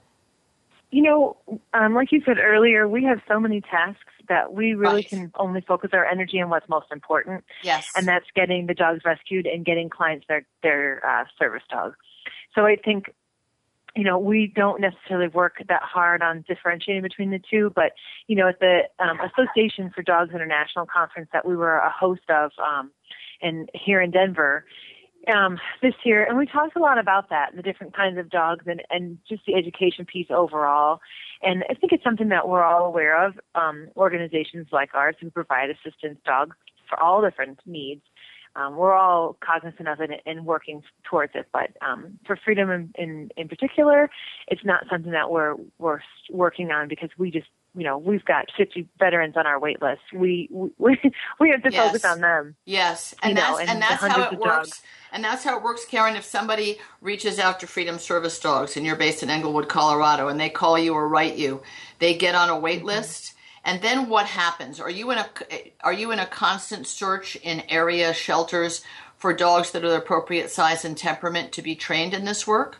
[0.90, 1.36] you know,
[1.74, 5.08] um, like you said earlier, we have so many tasks that we really Right.
[5.08, 7.86] can only focus our energy on what's most important, Yes.
[7.94, 11.94] and that's getting the dogs rescued and getting clients their their uh, service dog.
[12.54, 13.12] So I think,
[13.98, 17.94] you know, we don't necessarily work that hard on differentiating between the two, but
[18.28, 22.22] you know, at the um, Association for Dogs International conference that we were a host
[22.28, 22.92] of, um,
[23.42, 24.64] and here in Denver,
[25.26, 28.66] um, this year, and we talked a lot about that, the different kinds of dogs,
[28.68, 31.00] and and just the education piece overall.
[31.42, 33.34] And I think it's something that we're all aware of.
[33.56, 36.56] Um, organizations like ours who provide assistance dogs
[36.88, 38.02] for all different needs.
[38.58, 41.46] Um, we're all cognizant of it and working towards it.
[41.52, 44.10] But um, for freedom in, in in particular,
[44.48, 48.46] it's not something that we're we're working on because we just you know we've got
[48.56, 50.02] 50 veterans on our wait list.
[50.12, 50.98] We we
[51.40, 51.94] we have to Yes.
[51.94, 52.56] focus on them.
[52.66, 54.68] Yes, and you know, that's and and that's how it works.
[54.68, 54.82] dogs.
[55.12, 56.16] And that's how it works, Karen.
[56.16, 60.38] If somebody reaches out to Freedom Service Dogs and you're based in Englewood, Colorado, and
[60.40, 61.62] they call you or write you,
[61.98, 63.08] they get on a wait Mm-hmm.
[63.08, 63.34] list.
[63.68, 64.80] And then what happens?
[64.80, 65.28] Are you in a
[65.82, 68.82] are you in a constant search in area shelters
[69.18, 72.78] for dogs that are the appropriate size and temperament to be trained in this work?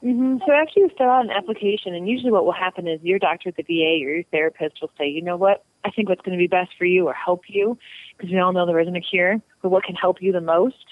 [0.00, 3.20] hmm So after you fill out an application, and usually what will happen is your
[3.20, 6.22] doctor at the VA or your therapist will say, you know what, I think what's
[6.22, 7.78] going to be best for you or help you,
[8.16, 10.84] because we all know there isn't a cure, but what can help you the most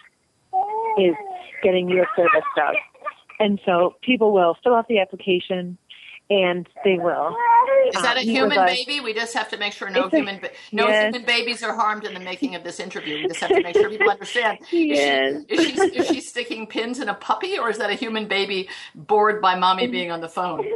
[0.98, 1.16] is
[1.64, 2.76] getting you a service dog.
[3.40, 5.78] And so people will fill out the application,
[6.35, 7.37] and they will.
[7.88, 9.01] Is that a with human baby?
[9.01, 11.14] We just have to make sure no human ba- no yes.
[11.14, 13.16] human babies are harmed in the making of this interview.
[13.23, 14.59] We just have to make sure people understand.
[14.73, 15.44] Yes.
[15.49, 17.94] Is, she, is, she, is she sticking pins in a puppy, or is that a
[17.94, 20.64] human baby bored by mommy being on the phone?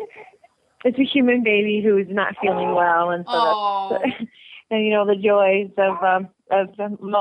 [0.84, 3.98] It's a human baby who is not feeling well, and so Oh.
[4.00, 4.14] that's,
[4.70, 6.68] and you know the joys of um, of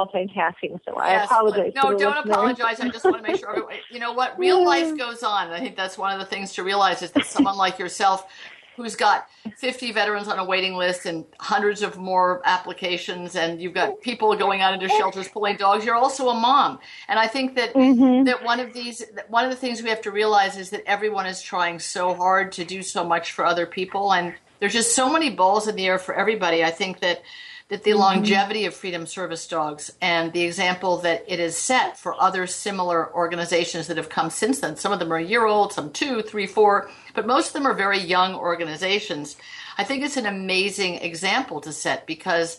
[0.07, 0.79] multitasking.
[0.85, 1.73] So I Yes, apologize.
[1.75, 2.25] No, don't listeners.
[2.25, 2.79] apologize.
[2.79, 3.49] I just want to make sure.
[3.49, 4.37] everyone- You know what?
[4.37, 5.51] Real life goes on.
[5.51, 8.27] I think that's one of the things to realize is that someone like yourself,
[8.75, 13.73] who's got 50 veterans on a waiting list and hundreds of more applications, and you've
[13.73, 16.77] got people going out into shelters pulling dogs, you're also a mom.
[17.07, 18.25] And I think that Mm-hmm.
[18.25, 20.83] that one of these, that one of the things we have to realize is that
[20.85, 24.95] everyone is trying so hard to do so much for other people, and there's just
[24.95, 26.63] so many balls in the air for everybody.
[26.63, 27.21] I think that
[27.69, 27.99] that the mm-hmm.
[27.99, 33.13] longevity of Freedom Service Dogs and the example that it is set for other similar
[33.13, 34.77] organizations that have come since then.
[34.77, 37.67] Some of them are a year old, some two, three, four, but most of them
[37.67, 39.35] are very young organizations.
[39.77, 42.57] I think it's an amazing example to set because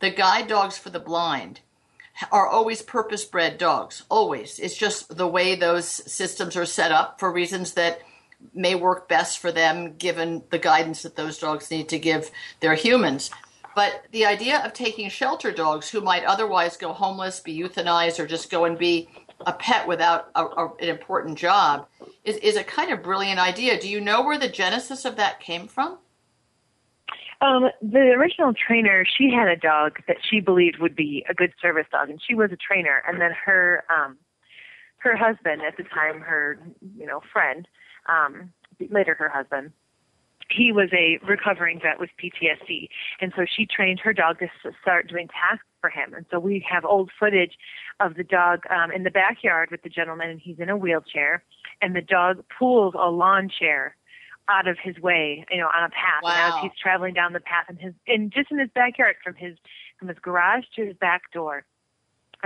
[0.00, 1.60] the guide dogs for the blind
[2.32, 4.04] are always purpose bred dogs.
[4.08, 4.58] Always.
[4.58, 8.00] It's just the way those systems are set up for reasons that
[8.54, 12.74] may work best for them given the guidance that those dogs need to give their
[12.74, 13.30] humans.
[13.76, 18.26] But the idea of taking shelter dogs who might otherwise go homeless, be euthanized, or
[18.26, 19.06] just go and be
[19.46, 21.86] a pet without a, a, an important job
[22.24, 23.78] is, is a kind of brilliant idea.
[23.78, 25.98] Do you know where the genesis of that came from?
[27.42, 31.52] Um, the original trainer, she had a dog that she believed would be a good
[31.60, 33.02] service dog, and she was a trainer.
[33.06, 34.16] And then her um,
[35.00, 36.58] her husband at the time, her
[36.96, 37.68] you know friend,
[38.08, 38.54] um,
[38.88, 39.72] later her husband,
[40.56, 42.88] he was a recovering vet with PTSD,
[43.20, 44.48] and so she trained her dog to
[44.80, 46.14] start doing tasks for him.
[46.14, 47.56] And so we have old footage
[48.00, 51.44] of the dog um, in the backyard with the gentleman, and he's in a wheelchair,
[51.80, 53.96] and the dog pulls a lawn chair
[54.48, 56.22] out of his way, you know, on a path.
[56.22, 59.34] And as he's traveling down the path in his in just in his backyard from
[59.34, 59.56] his
[59.98, 61.64] from his garage to his back door.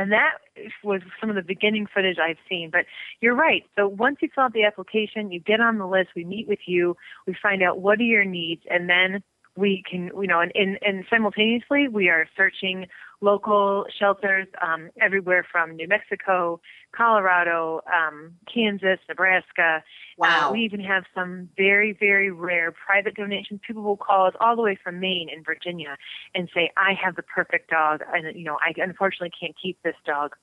[0.01, 0.39] And that
[0.83, 2.71] was some of the beginning footage I've seen.
[2.71, 2.87] But
[3.21, 3.65] you're right.
[3.77, 6.61] So once you fill out the application, you get on the list, we meet with
[6.67, 9.23] you, we find out what are your needs, and then
[9.57, 12.87] we can, you know, and, and, and simultaneously we are searching
[13.21, 16.61] local shelters um, everywhere from New Mexico,
[16.93, 19.83] Colorado, um, Kansas, Nebraska.
[20.17, 20.49] Wow.
[20.49, 23.61] Uh, we even have some very, very rare private donations.
[23.67, 25.97] People will call us all the way from Maine and Virginia
[26.35, 29.97] and say, "I have the perfect dog, and you know, I unfortunately can't keep this
[30.07, 30.35] dog."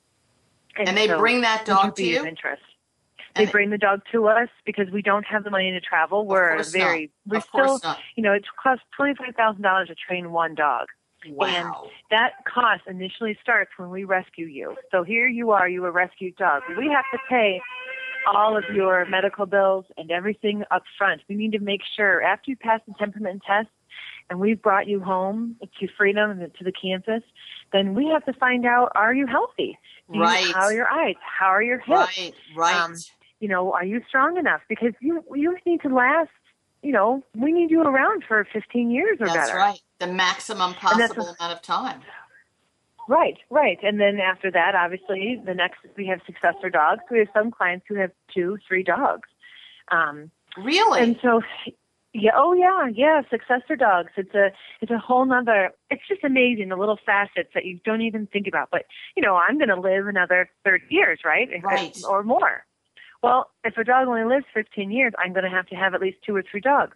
[0.77, 2.19] And they so bring that dog to you?
[2.19, 2.61] Of interest.
[3.37, 6.25] They And- bring the dog to us because we don't have the money to travel.
[6.25, 7.31] We're very, not.
[7.31, 7.99] we're Of still, not.
[8.15, 10.87] you know, it costs twenty five thousand dollars to train one dog.
[11.29, 11.47] Wow.
[11.47, 14.75] And that cost initially starts when we rescue you.
[14.91, 16.61] So here you are, you a rescued dog.
[16.77, 17.59] We have to pay
[18.27, 21.21] all of your medical bills and everything up front.
[21.27, 23.69] We need to make sure after you pass the temperament test
[24.29, 27.23] and we've brought you home to freedom and to the campus,
[27.73, 29.77] then we have to find out are you healthy?
[30.11, 30.53] Do you- Right.
[30.53, 31.15] How are your eyes?
[31.21, 32.17] How are your hips?
[32.17, 32.75] Right, right.
[32.75, 32.93] Um,
[33.39, 34.61] You know, are you strong enough?
[34.67, 36.29] Because you you need to last.
[36.83, 39.47] You know, we need you around for 15 years or That's better.
[39.47, 39.79] That's right.
[39.99, 42.01] The maximum possible amount of time.
[43.07, 43.79] Right, right.
[43.81, 47.01] And then after that, obviously, the next we have successor dogs.
[47.09, 49.27] We have some clients who have two, three dogs.
[49.91, 51.01] Um, Really?
[51.01, 51.41] and so,
[52.13, 52.31] Yeah.
[52.35, 52.87] Oh, yeah.
[52.93, 53.21] Yeah.
[53.29, 54.11] Successor dogs.
[54.17, 54.49] It's a
[54.81, 55.71] it's a whole nother.
[55.89, 58.69] It's just amazing the little facets that you don't even think about.
[58.71, 58.83] But
[59.15, 61.49] you know, I'm going to live another 30 years, right?
[61.63, 61.97] Right.
[62.07, 62.65] Or more.
[63.23, 66.01] Well, if a dog only lives 15 years, I'm going to have to have at
[66.01, 66.95] least two or three dogs.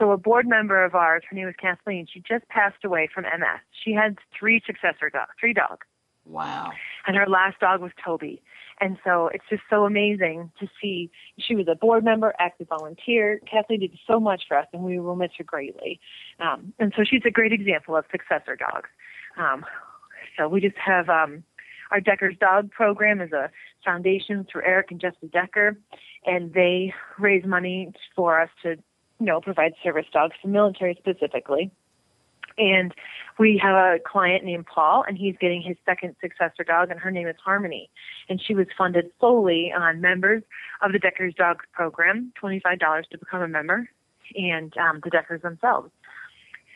[0.00, 2.06] So a board member of ours, her name was Kathleen.
[2.12, 3.60] She just passed away from MS.
[3.84, 5.86] She had three successor dogs, three dogs
[6.24, 6.70] Wow.
[7.06, 8.42] and her last dog was Toby.
[8.80, 11.10] And so it's just so amazing to see.
[11.38, 13.40] She was a board member, active volunteer.
[13.50, 15.98] Kathleen did so much for us, and we will miss her greatly.
[16.38, 18.88] Um, and so she's a great example of successor dogs.
[19.36, 19.64] Um,
[20.36, 21.42] so we just have um,
[21.90, 23.50] our Decker's Dog Program is a
[23.84, 25.78] foundation through Eric and Jessica Decker,
[26.26, 31.70] and they raise money for us to, you know, provide service dogs for military specifically.
[32.58, 32.92] And
[33.38, 37.10] we have a client named Paul, and he's getting his second successor dog, and her
[37.10, 37.88] name is Harmony.
[38.28, 40.42] And she was funded solely on members
[40.82, 43.88] of the Decker's Dog Program, $25 to become a member,
[44.34, 45.90] and um, the Deckers themselves.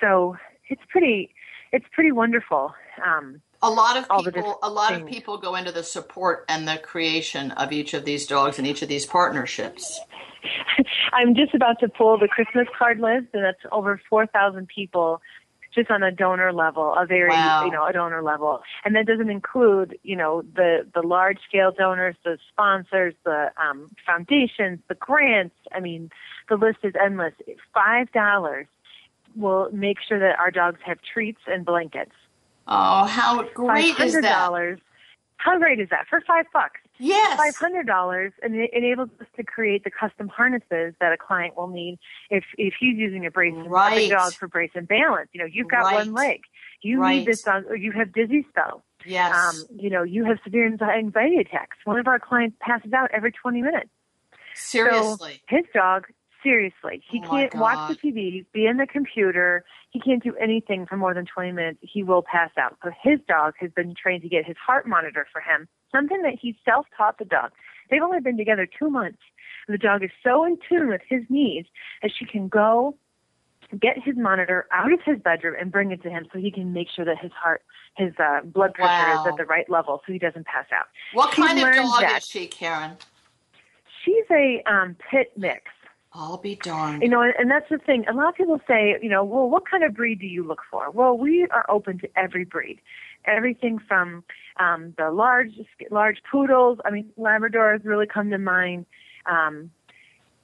[0.00, 0.36] So
[0.68, 1.34] it's pretty,
[1.72, 2.74] it's pretty wonderful.
[3.04, 6.66] Um, A lot of All people, a lot of people go into the support and
[6.66, 10.00] the creation of each of these dogs and each of these partnerships.
[11.12, 15.22] I'm just about to pull the Christmas card list, and that's over 4,000 people
[15.74, 17.64] just on a donor level, a very, Wow.
[17.64, 18.62] you know, a donor level.
[18.84, 23.90] And that doesn't include, you know, the, the large scale donors, the sponsors, the um,
[24.04, 25.54] foundations, the grants.
[25.74, 26.10] I mean,
[26.48, 27.32] the list is endless.
[27.74, 28.66] $5
[29.34, 32.12] will make sure that our dogs have treats and blankets.
[32.66, 34.50] Oh, how great is that?
[34.50, 34.78] $500.
[35.38, 36.06] How great is that?
[36.08, 37.36] For five bucks Yes.
[37.36, 41.56] five hundred dollars, and it enables us to create the custom harnesses that a client
[41.56, 41.98] will need
[42.30, 43.96] if if he's using a brace and a Right.
[44.02, 45.28] big dog for brace and balance.
[45.32, 45.94] You know, you've got Right.
[45.94, 46.42] one leg.
[46.82, 47.16] You Right.
[47.16, 48.84] need this dog, or you have dizzy spell.
[49.04, 49.34] Yes.
[49.34, 51.76] Um, you know, you have severe anxiety attacks.
[51.84, 53.90] One of our clients passes out every twenty minutes.
[54.54, 55.42] Seriously.
[55.48, 56.06] So his dog,
[56.43, 59.64] seriously, he Oh can't watch the TV, be in the computer.
[59.90, 61.78] He can't do anything for more than 20 minutes.
[61.82, 62.76] He will pass out.
[62.82, 66.34] So his dog has been trained to get his heart monitor for him, something that
[66.40, 67.51] he self-taught the dog.
[67.90, 69.18] They've only been together two months.
[69.68, 71.68] And the dog is so in tune with his needs
[72.03, 72.97] that she can go
[73.80, 76.72] get his monitor out of his bedroom and bring it to him so he can
[76.72, 77.62] make sure that his heart,
[77.97, 79.20] his uh, blood pressure Wow.
[79.22, 80.86] is at the right level so he doesn't pass out.
[81.14, 82.18] what she kind of dog that.
[82.18, 82.97] is she, Karen?
[84.05, 85.62] She's a um, pit mix.
[86.14, 87.02] I'll be darned.
[87.02, 88.04] You know, and that's the thing.
[88.06, 90.60] A lot of people say, you know, well, what kind of breed do you look
[90.70, 90.90] for?
[90.90, 92.80] Well, we are open to every breed,
[93.24, 94.22] everything from
[94.58, 95.52] um, the large,
[95.90, 96.78] large poodles.
[96.84, 98.86] I mean, Labradors really come to mind.
[99.26, 99.70] Um,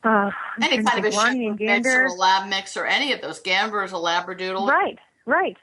[0.05, 0.31] uh,
[0.63, 3.13] Any kind of a think, Lonnie and shepherd mix or a lab mix or any
[3.13, 3.41] of those.
[3.41, 4.67] Gambers, a labradoodle.
[4.67, 5.57] Right, right.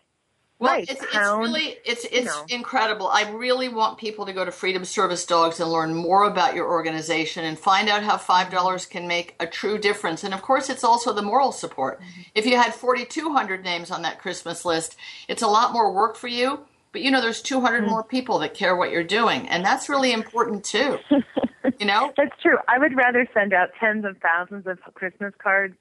[0.58, 0.90] Well, right.
[0.90, 2.46] it's, it's really it's it's know.
[2.48, 3.08] incredible.
[3.08, 6.70] I really want people to go to Freedom Service Dogs and learn more about your
[6.70, 10.24] organization and find out how five dollars can make a true difference.
[10.24, 12.00] And of course, it's also the moral support.
[12.00, 12.22] Mm-hmm.
[12.36, 14.96] If you had forty two hundred names on that Christmas list,
[15.28, 16.62] it's a lot more work for you.
[16.94, 17.92] But you know, there's two hundred Mm-hmm.
[17.92, 21.00] more people that care what you're doing, and that's really important too.
[21.80, 22.58] you know, That's true.
[22.70, 25.76] I would rather send out tens of thousands of Christmas cards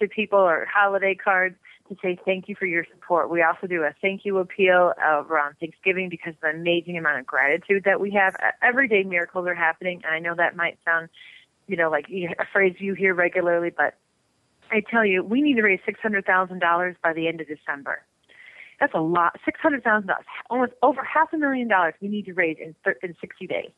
[0.00, 1.56] to people or holiday cards
[1.90, 3.28] to say thank you for your support.
[3.28, 7.26] We also do a thank you appeal around Thanksgiving because of the amazing amount of
[7.26, 8.34] gratitude that we have.
[8.62, 11.08] Everyday miracles are happening, and I know that might sound,
[11.66, 13.98] you know, like a phrase you hear regularly, but
[14.70, 17.48] I tell you, we need to raise six hundred thousand dollars by the end of
[17.48, 18.02] December.
[18.78, 19.38] That's a lot.
[19.44, 21.94] Six hundred thousand dollars, almost over half a million dollars.
[22.00, 23.70] We need to raise in in sixty days.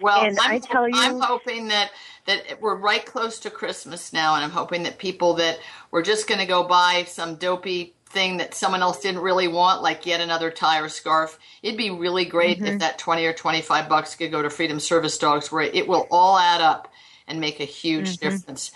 [0.00, 1.90] Well, And I'm, I tell you- I'm hoping that
[2.26, 5.58] that we're right close to Christmas now, and I'm hoping that people that
[5.90, 9.82] were just going to go buy some dopey thing that someone else didn't really want,
[9.82, 11.38] like yet another tie or scarf.
[11.62, 12.66] It'd be really great Mm-hmm.
[12.66, 15.88] if that twenty or twenty five bucks could go to Freedom Service Dogs, where it
[15.88, 16.88] will all add up
[17.26, 18.70] and make a huge difference.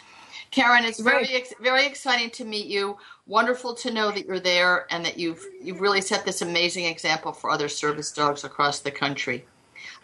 [0.51, 1.33] Karen, it's very Mm-hmm.
[1.35, 1.41] Right.
[1.43, 2.97] ex- very exciting to meet you.
[3.27, 7.33] Wonderful to know that you're there and that you've you've really set this amazing example
[7.33, 9.45] for other service dogs across the country.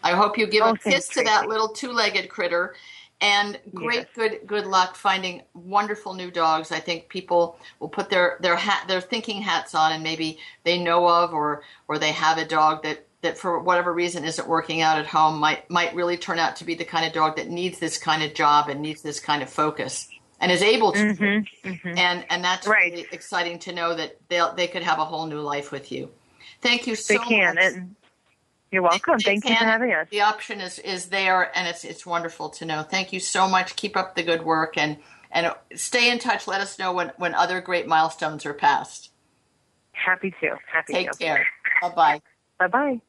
[0.03, 2.75] I hope you give Oh, a kiss to that little two-legged critter,
[3.21, 4.07] and great Yes.
[4.15, 6.71] good good luck finding wonderful new dogs.
[6.71, 10.79] I think people will put their their hat their thinking hats on, and maybe they
[10.83, 14.81] know of or or they have a dog that that for whatever reason isn't working
[14.81, 17.49] out at home might might really turn out to be the kind of dog that
[17.49, 20.09] needs this kind of job and needs this kind of focus
[20.39, 21.03] and is able to
[21.95, 22.71] and and that's Mm-hmm.
[22.71, 22.93] Right.
[22.93, 26.11] really exciting to know that they they could have a whole new life with you.
[26.61, 27.57] Thank you so They can.
[27.57, 27.59] much.
[27.59, 27.81] And
[28.71, 29.17] you're welcome.
[29.17, 30.07] They Thank you for having us.
[30.09, 32.83] The option is is there, and it's it's wonderful to know.
[32.83, 33.75] Thank you so much.
[33.75, 34.97] Keep up the good work, and
[35.31, 36.47] and stay in touch.
[36.47, 39.11] Let us know when when other great milestones are passed.
[39.91, 40.57] Happy to.
[40.71, 41.17] Happy to Take to.
[41.17, 41.47] care.
[41.81, 42.21] Bye bye.
[42.59, 43.01] Bye bye.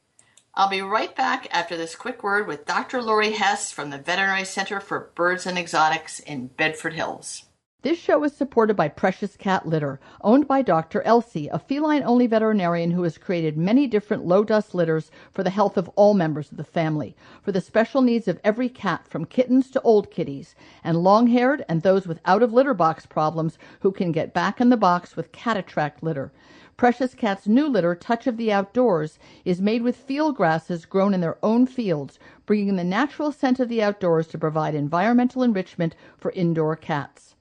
[0.55, 3.01] I'll be right back after this quick word with Dr.
[3.01, 7.45] Laurie Hess from the Veterinary Center for Birds and Exotics in Bedford Hills.
[7.83, 11.01] This show is supported by Precious Cat Litter, owned by Dr.
[11.01, 15.49] Elsey, a feline only veterinarian who has created many different low dust litters for the
[15.49, 19.25] health of all members of the family, for the special needs of every cat, from
[19.25, 23.57] kittens to old kitties, and long haired and those with out of litter box problems
[23.81, 26.31] who can get back in the box with Cat Attract litter.
[26.77, 31.19] Precious Cat's new litter, Touch of the Outdoors, is made with field grasses grown in
[31.19, 36.31] their own fields, bringing the natural scent of the outdoors to provide environmental enrichment for
[36.31, 37.32] indoor cats.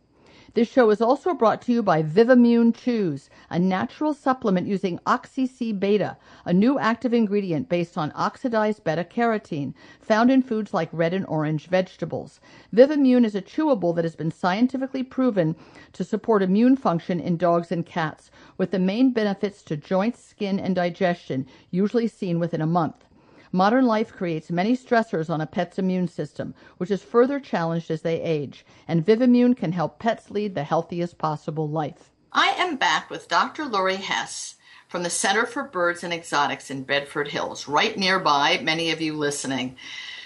[0.54, 5.72] This show is also brought to you by Vivimune Chews, a natural supplement using Oxy-C
[5.72, 11.14] beta, a new active ingredient based on oxidized beta carotene found in foods like red
[11.14, 12.38] and orange vegetables.
[12.70, 15.56] Vivimune is a chewable that has been scientifically proven
[15.94, 20.60] to support immune function in dogs and cats, with the main benefits to joints, skin,
[20.60, 23.06] and digestion usually seen within a month.
[23.54, 28.00] Modern life creates many stressors on a pet's immune system, which is further challenged as
[28.00, 32.10] they age, and Vivimune can help pets lead the healthiest possible life.
[32.32, 33.66] I am back with Dr.
[33.66, 34.54] Laurie Hess
[34.88, 39.18] from the Center for Birds and Exotics in Bedford Hills, right nearby, many of you
[39.18, 39.76] listening.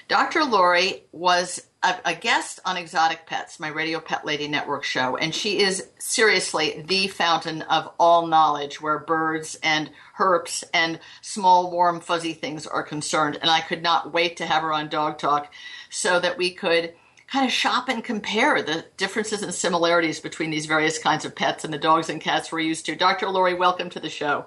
[0.07, 0.45] Dr.
[0.45, 5.35] Laurie was a, a, guest on Exotic Pets, my Radio Pet Lady Network show, and
[5.35, 12.01] she is seriously the fountain of all knowledge where birds and herps and small, warm,
[12.01, 13.39] fuzzy things are concerned.
[13.41, 15.53] And I could not wait to have her on Dog Talk
[15.91, 16.95] so that we could
[17.29, 21.65] kind of shop and compare the differences and similarities between these various kinds of pets
[21.65, 22.97] and the dogs and cats we're used to.
[22.97, 23.29] Dr.
[23.29, 24.47] Laurie, welcome to the show.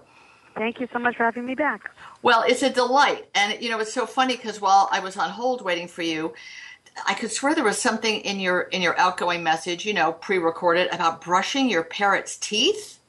[0.55, 1.91] Thank you so much for having me back.
[2.21, 3.29] Well, it's a delight.
[3.35, 6.33] And, you know, it's so funny because while I was on hold waiting for you,
[7.07, 10.93] I could swear there was something in your in your outgoing message, you know, pre-recorded
[10.93, 12.99] about brushing your parrot's teeth.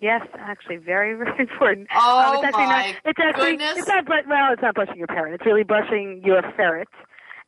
[0.00, 1.88] Yes, actually, very very important.
[1.94, 3.78] Oh um, it's actually my not, It's actually goodness.
[3.78, 5.34] it's not well, it's not brushing your parrot.
[5.34, 6.88] It's really brushing your ferret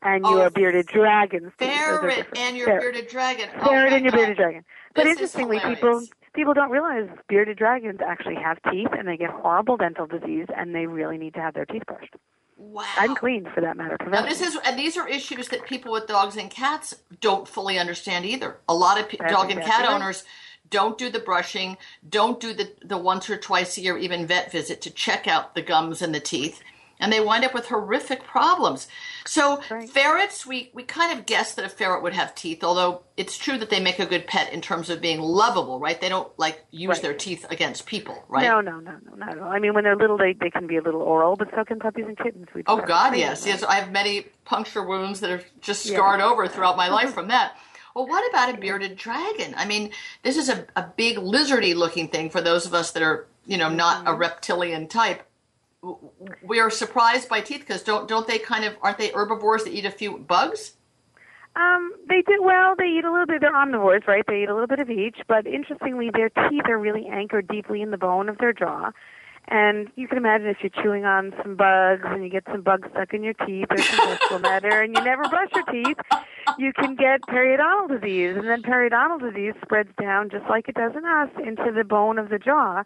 [0.02, 1.68] and Oh, your bearded dragon's teeth.
[1.68, 2.80] Those are Ferret and your Ferret.
[2.82, 3.48] bearded dragon.
[3.60, 4.16] Oh ferret and your God.
[4.18, 4.64] bearded dragon.
[4.94, 6.02] But This interestingly, people
[6.34, 10.74] people don't realize bearded dragons actually have teeth and they get horrible dental disease and
[10.74, 12.14] they really need to have their teeth brushed
[12.61, 12.84] Wow.
[12.98, 13.96] and clean for that matter.
[14.06, 17.78] Now this is and these are issues that people with dogs and cats don't fully
[17.78, 18.58] understand either.
[18.68, 20.24] A lot of pe- dog and cat owners
[20.68, 24.52] don't do the brushing, don't do the the once or twice a year even vet
[24.52, 26.61] visit to check out the gums and the teeth,
[27.00, 28.88] and they wind up with horrific problems.
[29.24, 29.88] So Right.
[29.88, 33.58] ferrets, we we kind of guessed that a ferret would have teeth, although it's true
[33.58, 36.00] that they make a good pet in terms of being lovable, right?
[36.00, 37.02] They don't like use Right.
[37.02, 38.44] their teeth against people, right?
[38.44, 39.48] No, no, no, no, not at all.
[39.50, 41.78] I mean, when they're little, they they can be a little oral, but so can
[41.78, 42.46] puppies and kittens.
[42.54, 43.62] We Oh God, yes, them, yes.
[43.62, 45.96] I have many puncture wounds that are just Yeah.
[45.96, 47.56] scarred over throughout my life from that.
[47.94, 49.52] Well, what about a bearded dragon?
[49.56, 49.90] I mean,
[50.22, 53.58] this is a, a big lizardy looking thing for those of us that are, you
[53.58, 54.06] know, not Mm-hmm.
[54.08, 55.26] a reptilian type.
[56.42, 59.72] We are surprised by teeth because don't don't they kind of aren't they herbivores that
[59.72, 60.74] eat a few bugs?
[61.56, 62.74] Um, they do well.
[62.76, 63.40] They eat a little bit.
[63.40, 64.24] They're omnivores, right?
[64.26, 65.18] They eat a little bit of each.
[65.26, 68.90] But interestingly, their teeth are really anchored deeply in the bone of their jaw.
[69.48, 72.88] And you can imagine if you're chewing on some bugs and you get some bugs
[72.92, 75.96] stuck in your teeth or some visceral matter, and you never brush your teeth,
[76.56, 78.36] you can get periodontal disease.
[78.36, 82.18] And then periodontal disease spreads down just like it does in us into the bone
[82.18, 82.84] of the jaw,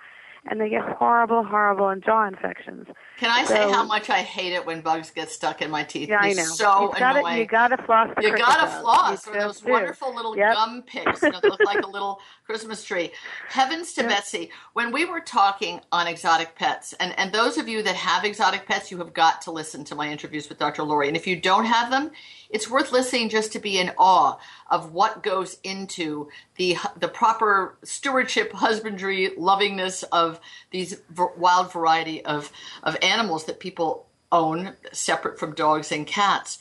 [0.51, 2.87] and they get horrible, horrible and jaw infections.
[3.17, 6.09] Can I say how much I hate it when bugs get stuck in my teeth?
[6.09, 6.55] Yeah, I It's know.
[6.55, 7.39] So you gotta, annoying.
[7.39, 9.71] You gotta floss the You gotta floss You or those do.
[9.71, 10.53] wonderful little Yep.
[10.55, 13.13] gum picks you know, that look like a little Christmas tree.
[13.49, 14.11] Heavens to Yep.
[14.11, 14.51] Betsy.
[14.73, 18.67] When we were talking on exotic pets, and, and those of you that have exotic
[18.67, 20.83] pets, you have got to listen to my interviews with Dr.
[20.83, 21.09] Laurie.
[21.09, 22.11] And if you don't have them,
[22.55, 24.39] it's worth listening just to be in awe
[24.71, 30.39] of what goes into the the proper stewardship, husbandry, lovingness of
[30.71, 32.51] these v- wild variety of
[32.85, 36.61] of animals that people own, separate from dogs and cats.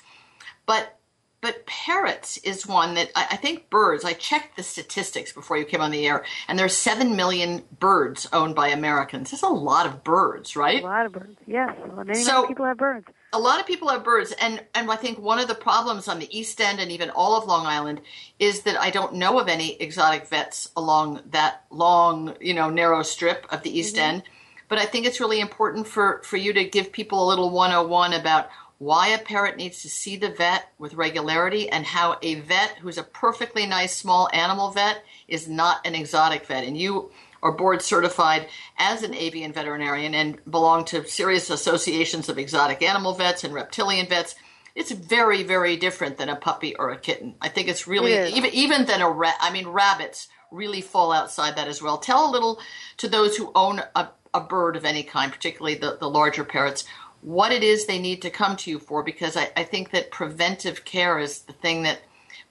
[0.65, 0.97] But
[1.41, 4.03] but parrots is one that I, I think birds.
[4.03, 8.27] I checked the statistics before you came on the air, and there's seven million birds
[8.33, 9.29] owned by Americans.
[9.29, 10.81] That's a lot of birds, right?
[10.81, 11.37] A lot of birds.
[11.45, 13.05] Yes, many, So- people have birds.
[13.33, 16.19] A lot of people have birds and and I think one of the problems on
[16.19, 18.01] the East End and even all of Long Island
[18.39, 23.01] is that I don't know of any exotic vets along that long, you know, narrow
[23.01, 24.15] strip of the East mm-hmm.
[24.15, 24.23] End.
[24.69, 28.13] But I think it's really important for for you to give people a little 101
[28.13, 32.77] about why a parrot needs to see the vet with regularity and how a vet
[32.81, 37.09] who's a perfectly nice small animal vet is not an exotic vet and you
[37.43, 43.13] are board certified as an avian veterinarian and belong to serious associations of exotic animal
[43.13, 44.33] vets and reptilian vets.
[44.73, 47.35] It's very, very different than a puppy or a kitten.
[47.39, 49.35] I think it's really It even even than a rat.
[49.39, 51.97] I mean, rabbits really fall outside that as well.
[51.97, 52.59] Tell a little
[52.97, 56.85] to those who own a, a bird of any kind, particularly the, the larger parrots,
[57.21, 60.11] what it is they need to come to you for, because I, I think that
[60.11, 62.01] preventive care is the thing that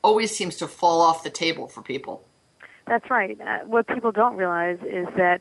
[0.03, 2.25] always seems to fall off the table for people.
[2.87, 3.39] That's right.
[3.41, 5.41] Uh, what people don't realize is that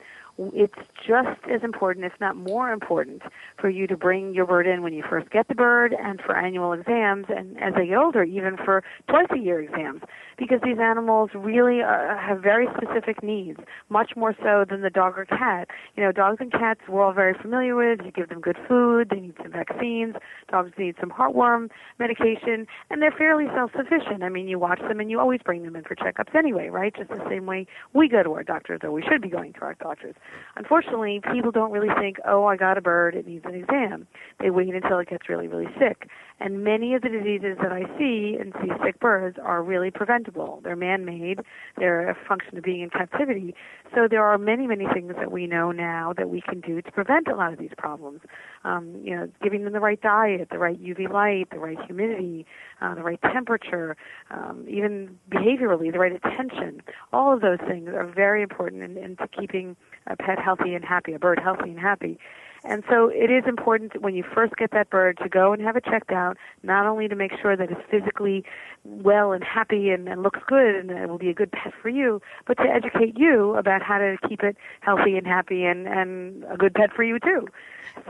[0.53, 0.73] it's
[1.07, 3.21] just as important, if not more important,
[3.59, 6.35] for you to bring your bird in when you first get the bird and for
[6.35, 10.01] annual exams, and as they get older, even for twice a year exams,
[10.37, 15.17] because these animals really uh, have very specific needs, much more so than the dog
[15.17, 15.67] or cat.
[15.95, 17.99] You know, dogs and cats we're all very familiar with.
[18.03, 20.15] You give them good food, they need some vaccines,
[20.49, 21.69] dogs need some heartworm
[21.99, 24.23] medication, and they're fairly self-sufficient.
[24.23, 26.95] I mean, you watch them and you always bring them in for checkups anyway, right?
[26.95, 29.61] Just the same way we go to our doctors, or we should be going to
[29.61, 30.15] our doctors.
[30.55, 34.07] Unfortunately, people don't really think, oh, I got a bird, it needs an exam.
[34.39, 36.09] They wait until it gets really, really sick.
[36.39, 40.59] And many of the diseases that I see in see sick birds are really preventable.
[40.63, 41.41] They're man-made.
[41.77, 43.53] They're a function of being in captivity.
[43.93, 46.91] So there are many, many things that we know now that we can do to
[46.91, 48.21] prevent a lot of these problems.
[48.63, 52.47] Um, you know, giving them the right diet, the right UV light, the right humidity,
[52.81, 53.95] uh, the right temperature,
[54.31, 56.81] um, even behaviorally, the right attention.
[57.13, 59.75] All of those things are very important in, into keeping
[60.07, 62.19] a pet healthy and happy, a bird healthy and happy.
[62.63, 65.75] And so it is important when you first get that bird to go and have
[65.75, 68.43] it checked out, not only to make sure that it's physically
[68.83, 71.89] well and happy and, and looks good and it will be a good pet for
[71.89, 76.43] you, but to educate you about how to keep it healthy and happy and, and
[76.51, 77.47] a good pet for you too.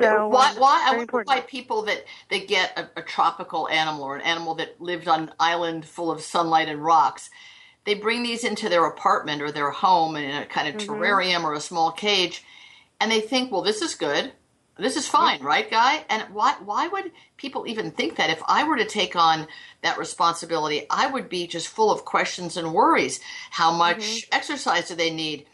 [0.01, 0.49] So why?
[0.51, 0.83] um, Why?
[0.85, 4.55] I very wonder why people that they get a, a tropical animal or an animal
[4.55, 7.29] that lived on an island full of sunlight and rocks,
[7.85, 10.77] they bring these into their apartment or their home in a kind of Mm-hmm.
[10.77, 12.43] terrarium or a small cage,
[12.99, 14.33] and they think, well, this is good.
[14.77, 16.05] This is fine, right, guy?
[16.09, 18.31] And why why would people even think that?
[18.31, 19.47] If I were to take on
[19.83, 23.19] that responsibility, I would be just full of questions and worries.
[23.51, 24.31] How much Mm-hmm.
[24.31, 25.45] exercise do they need?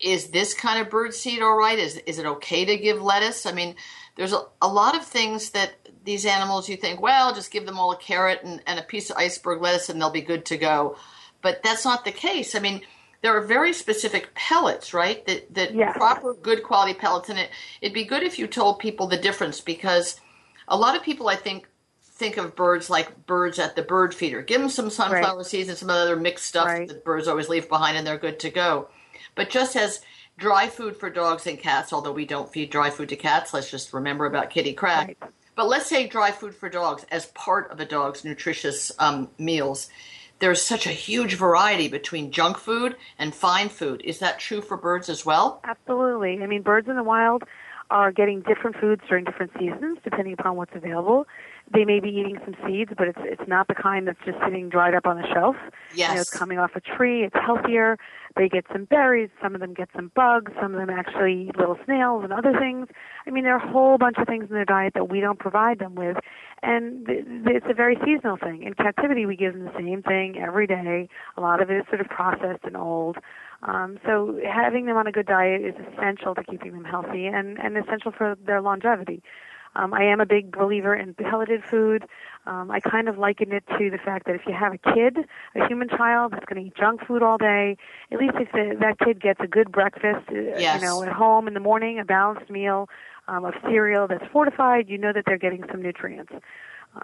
[0.00, 1.78] Is this kind of bird seed all right?
[1.78, 3.46] Is is it okay to give lettuce?
[3.46, 3.76] I mean,
[4.16, 5.72] there's a, a lot of things that
[6.04, 9.10] these animals you think, well, just give them all a carrot and, and a piece
[9.10, 10.96] of iceberg lettuce and they'll be good to go.
[11.42, 12.54] But that's not the case.
[12.54, 12.82] I mean,
[13.22, 15.24] there are very specific pellets, right?
[15.26, 15.96] That that Yes.
[15.96, 19.60] proper good quality pellets, and it it'd be good if you told people the difference
[19.60, 20.20] because
[20.68, 21.66] a lot of people, I think,
[22.02, 24.42] think of birds like birds at the bird feeder.
[24.42, 26.88] Give them some sunflower seeds and some other mixed stuff Right.
[26.88, 28.88] that birds always leave behind, and they're good to go.
[29.34, 30.00] But just as
[30.36, 33.70] dry food for dogs and cats, although we don't feed dry food to cats, let's
[33.70, 35.06] just remember about kitty crack.
[35.08, 35.18] Right.
[35.56, 39.88] But let's say dry food for dogs as part of a dog's nutritious um, meals.
[40.40, 44.02] There's such a huge variety between junk food and fine food.
[44.04, 45.60] Is that true for birds as well?
[45.64, 46.42] Absolutely.
[46.42, 47.42] I mean, birds in the wild
[47.90, 51.26] are getting different foods during different seasons, depending upon what's available.
[51.72, 54.68] They may be eating some seeds, but it's it's not the kind that's just sitting
[54.68, 55.56] dried up on a shelf.
[55.62, 56.20] You know, Yes.
[56.22, 57.24] it's coming off a tree.
[57.24, 57.98] It's healthier.
[58.36, 59.30] They get some berries.
[59.42, 60.52] Some of them get some bugs.
[60.60, 62.86] Some of them actually eat little snails and other things.
[63.26, 65.38] I mean, there are a whole bunch of things in their diet that we don't
[65.38, 66.16] provide them with,
[66.62, 68.62] and th- it's a very seasonal thing.
[68.62, 71.08] In captivity, we give them the same thing every day.
[71.36, 73.18] A lot of it is sort of processed and old.
[73.62, 77.58] Um, so having them on a good diet is essential to keeping them healthy and,
[77.58, 79.20] and essential for their longevity.
[79.74, 82.04] Um, I am a big believer in pelleted food.
[82.46, 85.18] Um, I kind of liken it to the fact that if you have a kid,
[85.54, 87.76] a human child that's going to eat junk food all day,
[88.10, 90.74] at least if the, that kid gets a good breakfast, uh, Yes.
[90.74, 92.88] you know, at home in the morning, a balanced meal
[93.28, 96.32] um, of cereal that's fortified, you know that they're getting some nutrients.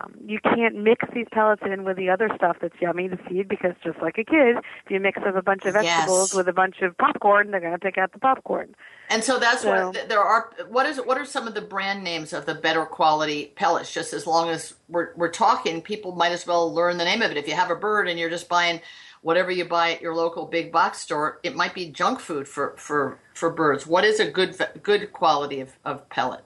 [0.01, 3.49] Um, you can't mix these pellets in with the other stuff that's yummy to feed
[3.49, 5.85] because just like a kid, if you mix up a bunch of Yes.
[5.85, 8.75] vegetables with a bunch of popcorn, they're going to pick out the popcorn.
[9.11, 10.51] And so that's So- what there are.
[10.69, 13.93] What is what are some of the brand names of the better quality pellets?
[13.93, 17.31] Just as long as we're we're talking, people might as well learn the name of
[17.31, 17.37] it.
[17.37, 18.81] If you have a bird and you're just buying
[19.23, 22.75] whatever you buy at your local big box store, it might be junk food for
[22.79, 23.87] for for birds.
[23.87, 26.43] What is a good good quality of, of pellet?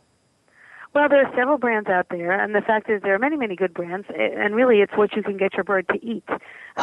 [0.95, 3.55] Well, there are several brands out there, and the fact is there are many, many
[3.55, 6.25] good brands, and really it's what you can get your bird to eat.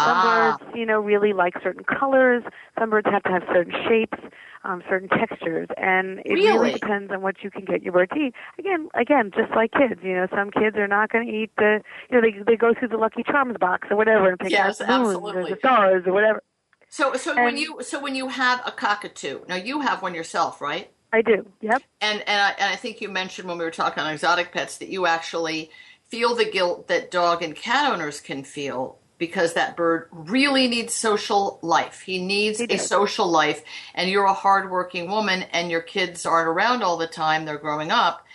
[0.05, 0.21] Some Ah.
[0.21, 2.43] birds, you know, really like certain colors.
[2.79, 4.17] Some birds have to have certain shapes,
[4.63, 6.69] um, certain textures, and it Really?
[6.69, 8.35] really depends on what you can get your bird to eat.
[8.59, 11.81] Again, again, just like kids, you know, some kids are not going to eat the,
[12.09, 14.57] you know, they they go through the Lucky Charms box or whatever and pick Yes,
[14.57, 16.41] out the moons or the stars or whatever.
[16.89, 20.61] So so when you so when you have a cockatoo, now you have one yourself,
[20.61, 20.91] right?
[21.15, 21.47] I do.
[21.61, 21.81] Yep.
[22.01, 24.77] And and I, and I think you mentioned when we were talking on exotic pets
[24.79, 25.71] that you actually
[26.09, 30.93] feel the guilt that dog and cat owners can feel because that bird really needs
[30.93, 32.01] social life.
[32.01, 33.63] He needs He a social life,
[33.93, 37.91] and you're a hardworking woman, and your kids aren't around all the time; they're growing
[37.91, 38.25] up.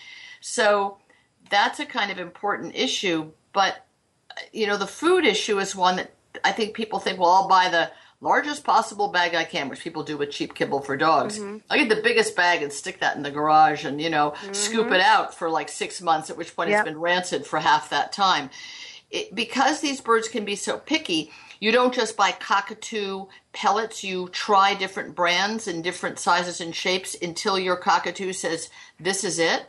[0.41, 0.97] So
[1.51, 3.31] that's a kind of important issue.
[3.53, 3.85] But
[4.53, 6.15] you know, the food issue is one that
[6.45, 7.91] I think people think, well, I'll buy the
[8.21, 11.39] largest possible bag I can, which people do with cheap kibble for dogs.
[11.39, 11.59] Mm-hmm.
[11.71, 14.91] I get the biggest bag and stick that in the garage and, you know, scoop
[14.91, 16.81] it out for like six months, at which point Yep.
[16.81, 18.51] it's been rancid for half that time.
[19.11, 24.05] it, because these birds can be so picky, you don't just buy cockatoo pellets.
[24.05, 29.39] You try different brands and different sizes and shapes until your cockatoo says, "This is
[29.39, 29.67] it."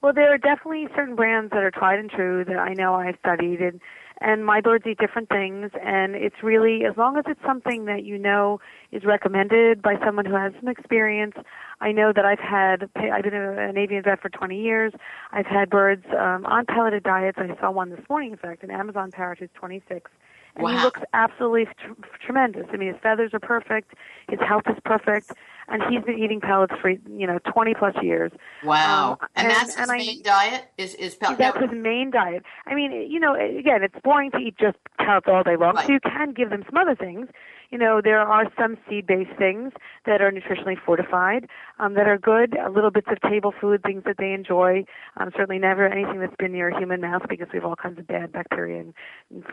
[0.00, 3.18] Well, there are definitely certain brands that are tried and true that I know I've
[3.18, 3.80] studied, and
[4.22, 5.70] and my birds eat different things.
[5.84, 8.60] And it's really as long as it's something that you know
[8.90, 11.34] is recommended by someone who has some experience.
[11.80, 14.92] I know that I've had I've been an avian vet for 20 years.
[15.32, 17.38] I've had birds um, on pelleted diets.
[17.40, 20.10] I saw one this morning, in fact, an Amazon parrot who's 26
[20.54, 20.76] and Wow.
[20.76, 21.92] he looks absolutely tr-
[22.24, 22.66] tremendous.
[22.72, 23.94] I mean, his feathers are perfect,
[24.28, 25.32] his health is perfect,
[25.68, 28.32] and he's been eating pellets for you know 20 plus years.
[28.64, 31.38] Wow, Um, and, and- that's his and I- main diet is is pellet.
[31.38, 32.42] That's his main diet.
[32.66, 35.74] I mean, you know, again, it's boring to eat just pellets all day long.
[35.74, 35.86] Right.
[35.86, 37.28] So you can give them some other things.
[37.72, 39.72] You know, there are some seed-based things
[40.04, 41.48] that are nutritionally fortified
[41.78, 42.54] um, that are good.
[42.54, 44.84] Uh, little bits of table food, things that they enjoy.
[45.16, 47.98] Um, certainly never anything that's been near a human mouth because we have all kinds
[47.98, 48.94] of bad bacteria and,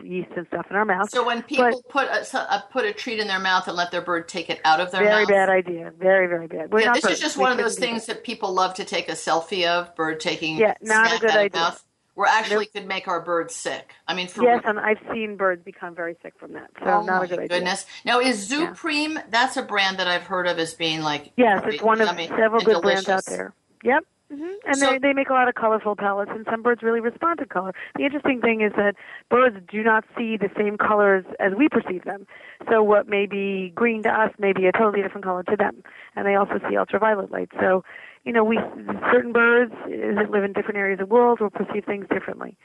[0.04, 1.10] yeast and stuff in our mouth.
[1.10, 4.02] So when people put a, uh, put a treat in their mouth and let their
[4.02, 5.94] bird take it out of their very mouth, very bad idea.
[5.98, 6.74] Very, very bad.
[6.74, 9.08] We're yeah, this is just We one of those things that people love to take
[9.08, 9.96] a selfie of.
[9.96, 11.62] Bird taking Yeah, not a good idea.
[11.62, 11.86] mouth.
[12.20, 13.94] We're actually could make our birds sick.
[14.06, 14.72] I mean, for Yes, real.
[14.72, 16.70] and I've seen birds become very sick from that.
[16.80, 17.48] So Oh not my a good idea.
[17.60, 17.86] goodness!
[18.04, 18.72] Now, is Yeah.
[18.74, 19.24] ZuPreem?
[19.30, 22.60] That's a brand that I've heard of as being like Yes, it's one of several
[22.60, 23.54] good brands out there.
[23.86, 24.04] Yep.
[24.30, 27.00] hmm And So- they they make a lot of colorful pellets, and some birds really
[27.00, 27.74] respond to color.
[27.96, 28.96] The interesting thing is that
[29.30, 32.28] birds do not see the same colors as we perceive them.
[32.70, 35.84] So what may be green to us may be a totally different color to them,
[36.18, 37.50] and they also see ultraviolet light.
[37.62, 37.86] So,
[38.26, 38.58] you know, we
[39.12, 42.58] certain birds that live in different areas of the world will perceive things differently.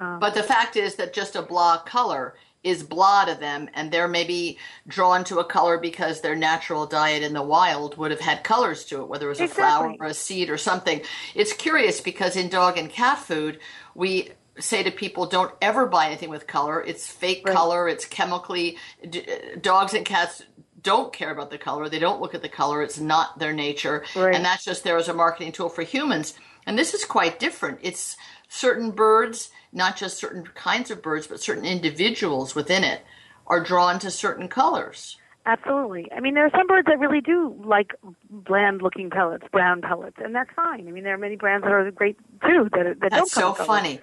[0.00, 2.34] Um, But the fact is that just a blah color
[2.64, 7.22] is blah to them, and they're maybe drawn to a color because their natural diet
[7.22, 10.06] in the wild would have had colors to it, whether it was a flower or
[10.06, 11.00] a seed or something.
[11.34, 13.60] It's curious because in dog and cat food,
[13.94, 16.82] we say to people, don't ever buy anything with color.
[16.82, 17.54] It's fake Right.
[17.54, 18.76] color, it's chemically.
[19.08, 19.24] D-
[19.60, 20.42] dogs and cats
[20.82, 24.04] don't care about the color, they don't look at the color, it's not their nature.
[24.14, 24.34] Right.
[24.34, 26.34] And that's just there as a marketing tool for humans.
[26.66, 27.78] And this is quite different.
[27.82, 28.16] It's
[28.48, 33.02] certain birds, not just certain kinds of birds, but certain individuals within it
[33.46, 35.16] are drawn to certain colors.
[35.46, 36.12] Absolutely.
[36.12, 37.94] I mean, there are some birds that really do like
[38.28, 40.86] bland-looking pellets, brown pellets, and that's fine.
[40.86, 43.54] I mean, there are many brands that are great too that that don't That's so
[43.54, 43.66] colors.
[43.66, 44.00] funny.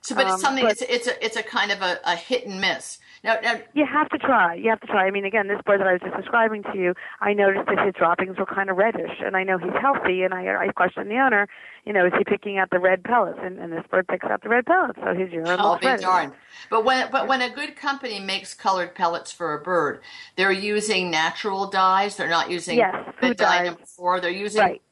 [0.00, 0.64] So, but Um, it's something.
[0.64, 2.98] but- it's it's a it's a kind of a, a hit and miss.
[3.24, 4.54] Now, now, You have to try.
[4.54, 5.04] You have to try.
[5.04, 7.84] I mean, again, this bird that I was just describing to you, I noticed that
[7.84, 10.22] his droppings were kind of reddish, and I know he's healthy.
[10.22, 11.48] And I, I questioned the owner,
[11.84, 13.40] you know, is he picking out the red pellets?
[13.42, 16.00] And, and this bird picks out the red pellets, so his urine I'll be red.
[16.00, 16.32] darned.
[16.70, 20.00] But when but when a good company makes colored pellets for a bird,
[20.36, 22.16] they're using natural dyes.
[22.16, 23.66] They're not using Yes, the food dye dyes.
[23.66, 24.20] number four.
[24.20, 24.82] They're using Right.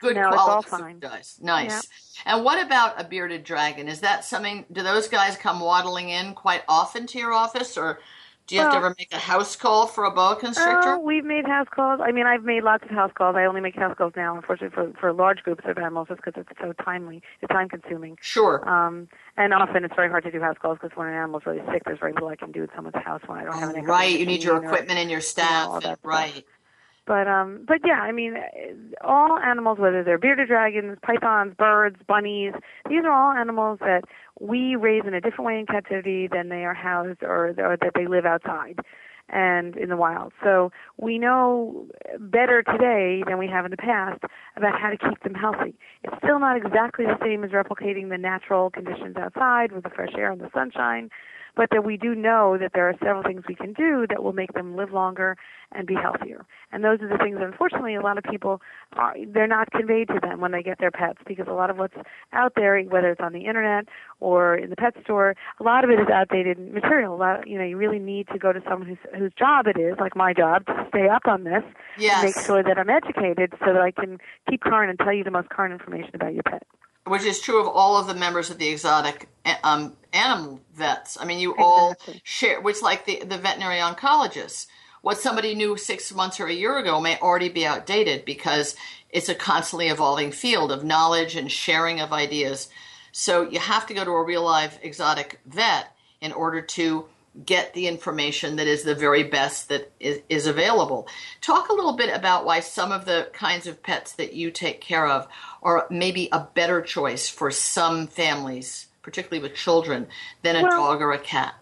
[0.00, 0.92] Good No, it's all quality fine.
[0.94, 1.38] food dyes.
[1.40, 1.88] Nice.
[2.26, 3.88] And what about a bearded dragon?
[3.88, 4.64] Is that something?
[4.72, 8.00] Do those guys come waddling in quite often to your office, or
[8.46, 10.94] do you have to ever make a house call for a boa constrictor?
[10.94, 12.00] Oh, we've made house calls.
[12.02, 13.36] I mean, I've made lots of house calls.
[13.36, 16.34] I only make house calls now, unfortunately, for for large groups of animals, just because
[16.50, 18.18] it's so timely, it's time consuming.
[18.20, 18.68] sure.
[18.68, 21.62] Um, and often it's very hard to do house calls because when an animal's really
[21.72, 23.84] sick, there's very little I can do at someone's house when I don't have an
[23.84, 24.18] right.
[24.18, 25.68] You need your conditioning or- equipment and your staff.
[25.68, 26.42] all and- that stuff.
[27.10, 28.36] But um, but yeah, I mean,
[29.02, 32.52] all animals, whether they're bearded dragons, pythons, birds, bunnies,
[32.88, 34.02] these are all animals that
[34.38, 37.94] we raise in a different way in captivity than they are housed or, or that
[37.96, 38.78] they live outside
[39.28, 40.32] and in the wild.
[40.40, 41.88] So we know
[42.20, 44.22] better today than we have in the past
[44.56, 45.74] about how to keep them healthy.
[46.04, 50.12] It's still not exactly the same as replicating the natural conditions outside with the fresh
[50.16, 51.10] air and the sunshine,
[51.56, 54.32] but that we do know that there are several things we can do that will
[54.32, 55.36] make them live longer
[55.72, 56.44] and be healthier.
[56.72, 58.60] And those are the things unfortunately a lot of people
[58.94, 61.76] are they're not conveyed to them when they get their pets because a lot of
[61.76, 61.94] what's
[62.32, 63.86] out there, whether it's on the internet
[64.18, 67.14] or in the pet store, a lot of it is outdated material.
[67.14, 69.78] A lot, you know, you really need to go to someone whose whose job it
[69.78, 71.62] is, like my job, to stay up on this
[71.98, 72.14] Yes.
[72.14, 75.24] and make sure that I'm educated so that I can keep current and tell you
[75.24, 76.62] the most current information about your pet.
[77.06, 79.28] Which is true of all of the members of the exotic
[79.64, 81.18] um, animal vets.
[81.20, 82.20] I mean, you all Exactly.
[82.24, 84.66] share, which like the, the veterinary oncologists.
[85.02, 88.76] What somebody knew six months or a year ago may already be outdated because
[89.08, 92.68] it's a constantly evolving field of knowledge and sharing of ideas.
[93.12, 97.06] So you have to go to a real live exotic vet in order to
[97.44, 101.06] get the information that is the very best that is, is available.
[101.40, 104.80] Talk a little bit about why some of the kinds of pets that you take
[104.80, 105.28] care of
[105.62, 110.08] are maybe a better choice for some families, particularly with children,
[110.42, 111.54] than a Well- dog or a cat.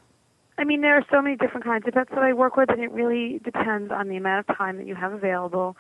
[0.61, 2.83] I mean, there are so many different kinds of pets that I work with, and
[2.83, 5.77] it really depends on the amount of time that you have available.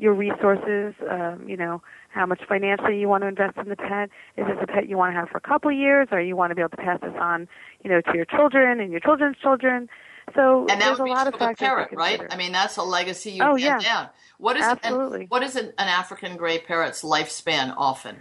[0.00, 4.08] Your resources, um, you know, how much financially you want to invest in the pet.
[4.36, 6.34] Is this a pet you want to have for a couple of years, or you
[6.36, 7.46] want to be able to pass this on,
[7.84, 9.88] you know, to your children and your children's children?
[10.34, 11.68] So and that there's would be a lot of factors.
[11.68, 12.20] parrot, right?
[12.30, 13.78] I mean, that's a legacy you Oh, hand yeah.
[13.82, 14.08] down.
[14.38, 15.22] What is Absolutely.
[15.22, 18.16] An, what is an, an African gray parrot's lifespan often?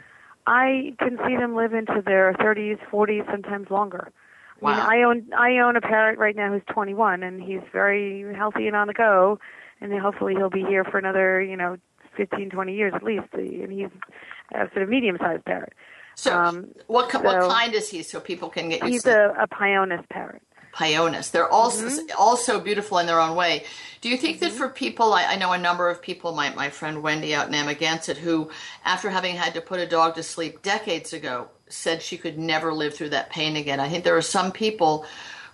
[0.47, 4.11] I can see them live into their 30s, 40s, sometimes longer.
[4.61, 4.87] I mean, Wow.
[4.89, 8.75] I own I own a parrot right now who's 21, and he's very healthy and
[8.75, 9.39] on the go,
[9.81, 11.77] and then hopefully he'll be here for another, you know,
[12.17, 13.27] 15, 20 years at least.
[13.33, 13.89] And he's
[14.53, 15.73] a sort of medium-sized parrot.
[16.15, 18.03] So, Um, what ki- what kind is he?
[18.03, 20.41] So people can get used He's to a, a Pionus parrot.
[20.73, 21.31] Pionus.
[21.31, 22.11] They're also Mm-hmm.
[22.19, 23.63] also beautiful in their own way.
[24.01, 26.69] Do you think that for people, I, I know a number of people, my, my
[26.69, 28.49] friend Wendy out in Amagansett, who,
[28.85, 32.71] after having had to put a dog to sleep decades ago, said she could never
[32.73, 33.79] live through that pain again.
[33.79, 35.05] I think there are some people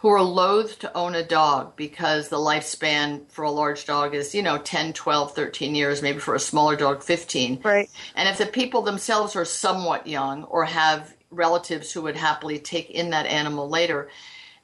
[0.05, 4.35] who are loath to own a dog because the lifespan for a large dog is,
[4.35, 7.61] you know, 10, 12, 13 years, maybe for a smaller dog, 15.
[7.63, 7.89] Right.
[8.15, 12.91] And if the people themselves are somewhat young or have relatives who would happily take
[12.91, 14.07] in that animal later,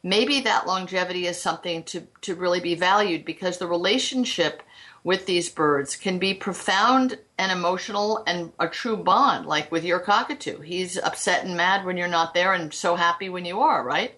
[0.03, 4.61] maybe that longevity is something to, to really be valued because the relationship
[5.03, 10.01] with these birds can be profound and emotional and a true bond, like with your
[10.01, 10.59] cockatoo.
[10.59, 14.13] He's upset and mad when you're not there and so happy when you are, right?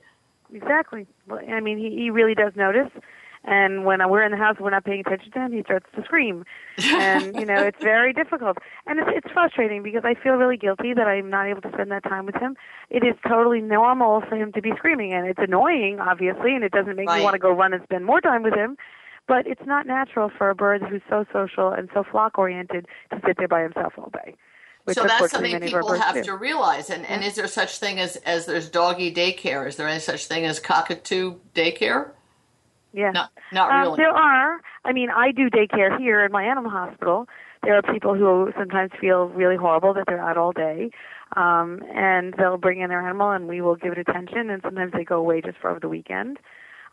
[0.53, 1.07] Exactly.
[1.27, 2.89] Well, I mean, he, he really does notice.
[3.45, 5.51] And when we're in the house, we're not paying attention to him.
[5.51, 6.45] He starts to scream,
[6.93, 8.57] and you know it's very difficult.
[8.87, 11.91] And it's it's frustrating because I feel really guilty that I'm not able to spend
[11.91, 12.55] that time with him.
[12.89, 16.71] It is totally normal for him to be screaming, and it's annoying, obviously, and it
[16.71, 17.17] doesn't make Right.
[17.17, 18.77] me want to go run and spend more time with him.
[19.27, 23.19] But it's not natural for a bird who's so social and so flock oriented to
[23.25, 24.35] sit there by himself all day.
[24.91, 26.89] So that's something people have to realize.
[26.89, 29.65] And, and is there such thing as, as there's doggy daycare?
[29.67, 32.11] Is there any such thing as cockatoo daycare?
[32.91, 33.11] Yeah.
[33.11, 33.97] Not, not Um, really.
[33.97, 34.61] There are.
[34.83, 37.27] I mean, I do daycare here in my animal hospital.
[37.63, 40.91] There are people who sometimes feel really horrible that they're out all day,
[41.37, 44.49] um, and they'll bring in their animal, and we will give it attention.
[44.49, 46.39] And sometimes they go away just for over the weekend.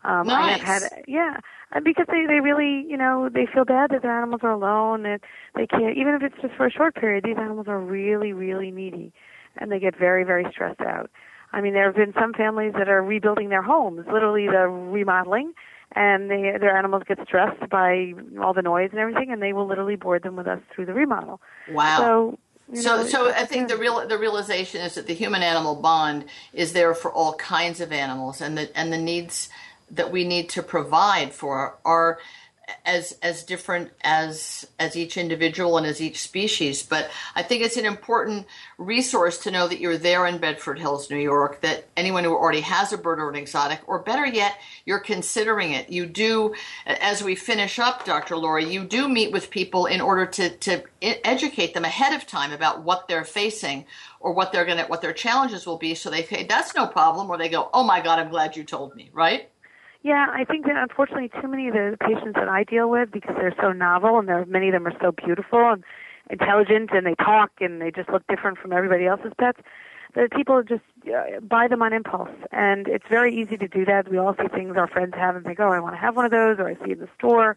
[0.03, 0.61] Um, I have Nice.
[0.61, 1.37] had, yeah,
[1.83, 5.21] because they they really, you know, they feel bad that their animals are alone, and
[5.55, 5.95] they can't.
[5.97, 9.13] Even if it's just for a short period, these animals are really, really needy,
[9.57, 11.11] and they get very, very stressed out.
[11.53, 15.53] I mean, there have been some families that are rebuilding their homes, literally the remodeling,
[15.93, 19.67] and they, their animals get stressed by all the noise and everything, and they will
[19.67, 21.41] literally board them with us through the remodel.
[21.67, 21.97] wow.
[21.97, 22.39] So,
[22.73, 25.43] you So, know, so it's- I think the real the realization is that the human
[25.43, 29.49] animal bond is there for all kinds of animals, and the and the needs
[29.91, 32.19] that we need to provide for are
[32.85, 36.83] as as different as as each individual and as each species.
[36.83, 38.45] But I think it's an important
[38.77, 41.61] resource to know that you're there in Bedford Hills, New York.
[41.61, 45.73] That anyone who already has a bird or an exotic, or better yet, you're considering
[45.73, 45.89] it.
[45.89, 46.53] You do,
[46.85, 48.37] as we finish up, Dr.
[48.37, 52.51] Laurie, you do meet with people in order to to educate them ahead of time
[52.51, 53.85] about what they're facing
[54.19, 55.95] or what they're gonna what their challenges will be.
[55.95, 58.63] So they say that's no problem, or they go, oh my God, I'm glad you
[58.63, 59.49] told me, right?
[60.03, 63.35] Yeah, I think that unfortunately too many of the patients that I deal with, because
[63.35, 65.83] they're so novel and there many of them are so beautiful and
[66.29, 69.59] intelligent and they talk and they just look different from everybody else's pets,
[70.15, 72.31] that people just uh, buy them on impulse.
[72.51, 74.09] And it's very easy to do that.
[74.09, 76.25] We all see things our friends have and think, oh, I want to have one
[76.25, 77.55] of those, or I see it in the store.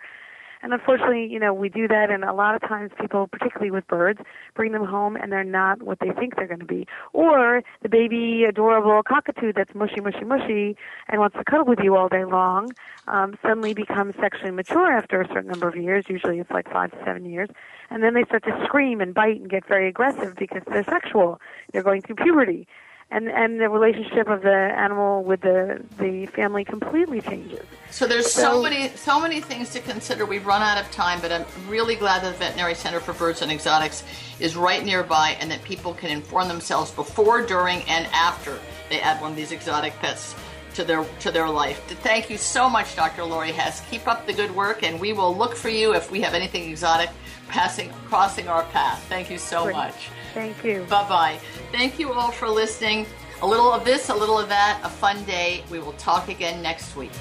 [0.64, 3.86] And unfortunately, you know, we do that, and a lot of times people, particularly with
[3.86, 4.18] birds,
[4.54, 6.86] bring them home and they're not what they think they're going to be.
[7.12, 10.74] Or the baby, adorable cockatoo that's mushy, mushy, mushy
[11.08, 12.72] and wants to cuddle with you all day long
[13.08, 16.06] um, suddenly becomes sexually mature after a certain number of years.
[16.08, 17.50] Usually it's like five to seven years.
[17.90, 21.42] And then they start to scream and bite and get very aggressive because they're sexual.
[21.72, 22.66] They're going through puberty.
[23.14, 27.64] And, and the relationship of the animal with the, the family completely changes.
[27.92, 30.26] So there's so, So- many so many things to consider.
[30.26, 33.40] We've run out of time, but I'm really glad that the Veterinary Center for Birds
[33.40, 34.02] and Exotics
[34.40, 38.58] is right nearby and that people can inform themselves before, during, and after
[38.90, 40.34] they add one of these exotic pets
[40.74, 41.80] to their to their life.
[42.02, 43.22] Thank you so much, Dr.
[43.22, 43.80] Laurie Hess.
[43.90, 46.68] Keep up the good work, and we will look for you if we have anything
[46.68, 47.10] exotic
[47.46, 49.04] passing crossing our path.
[49.08, 49.76] Thank you so Great.
[49.76, 50.10] much.
[50.35, 50.85] Thank you.
[50.91, 51.41] Bye bye.
[51.70, 53.07] Thank you all for listening.
[53.43, 55.62] A little of this, a little of that, a fun day.
[55.70, 57.12] We will talk again next week.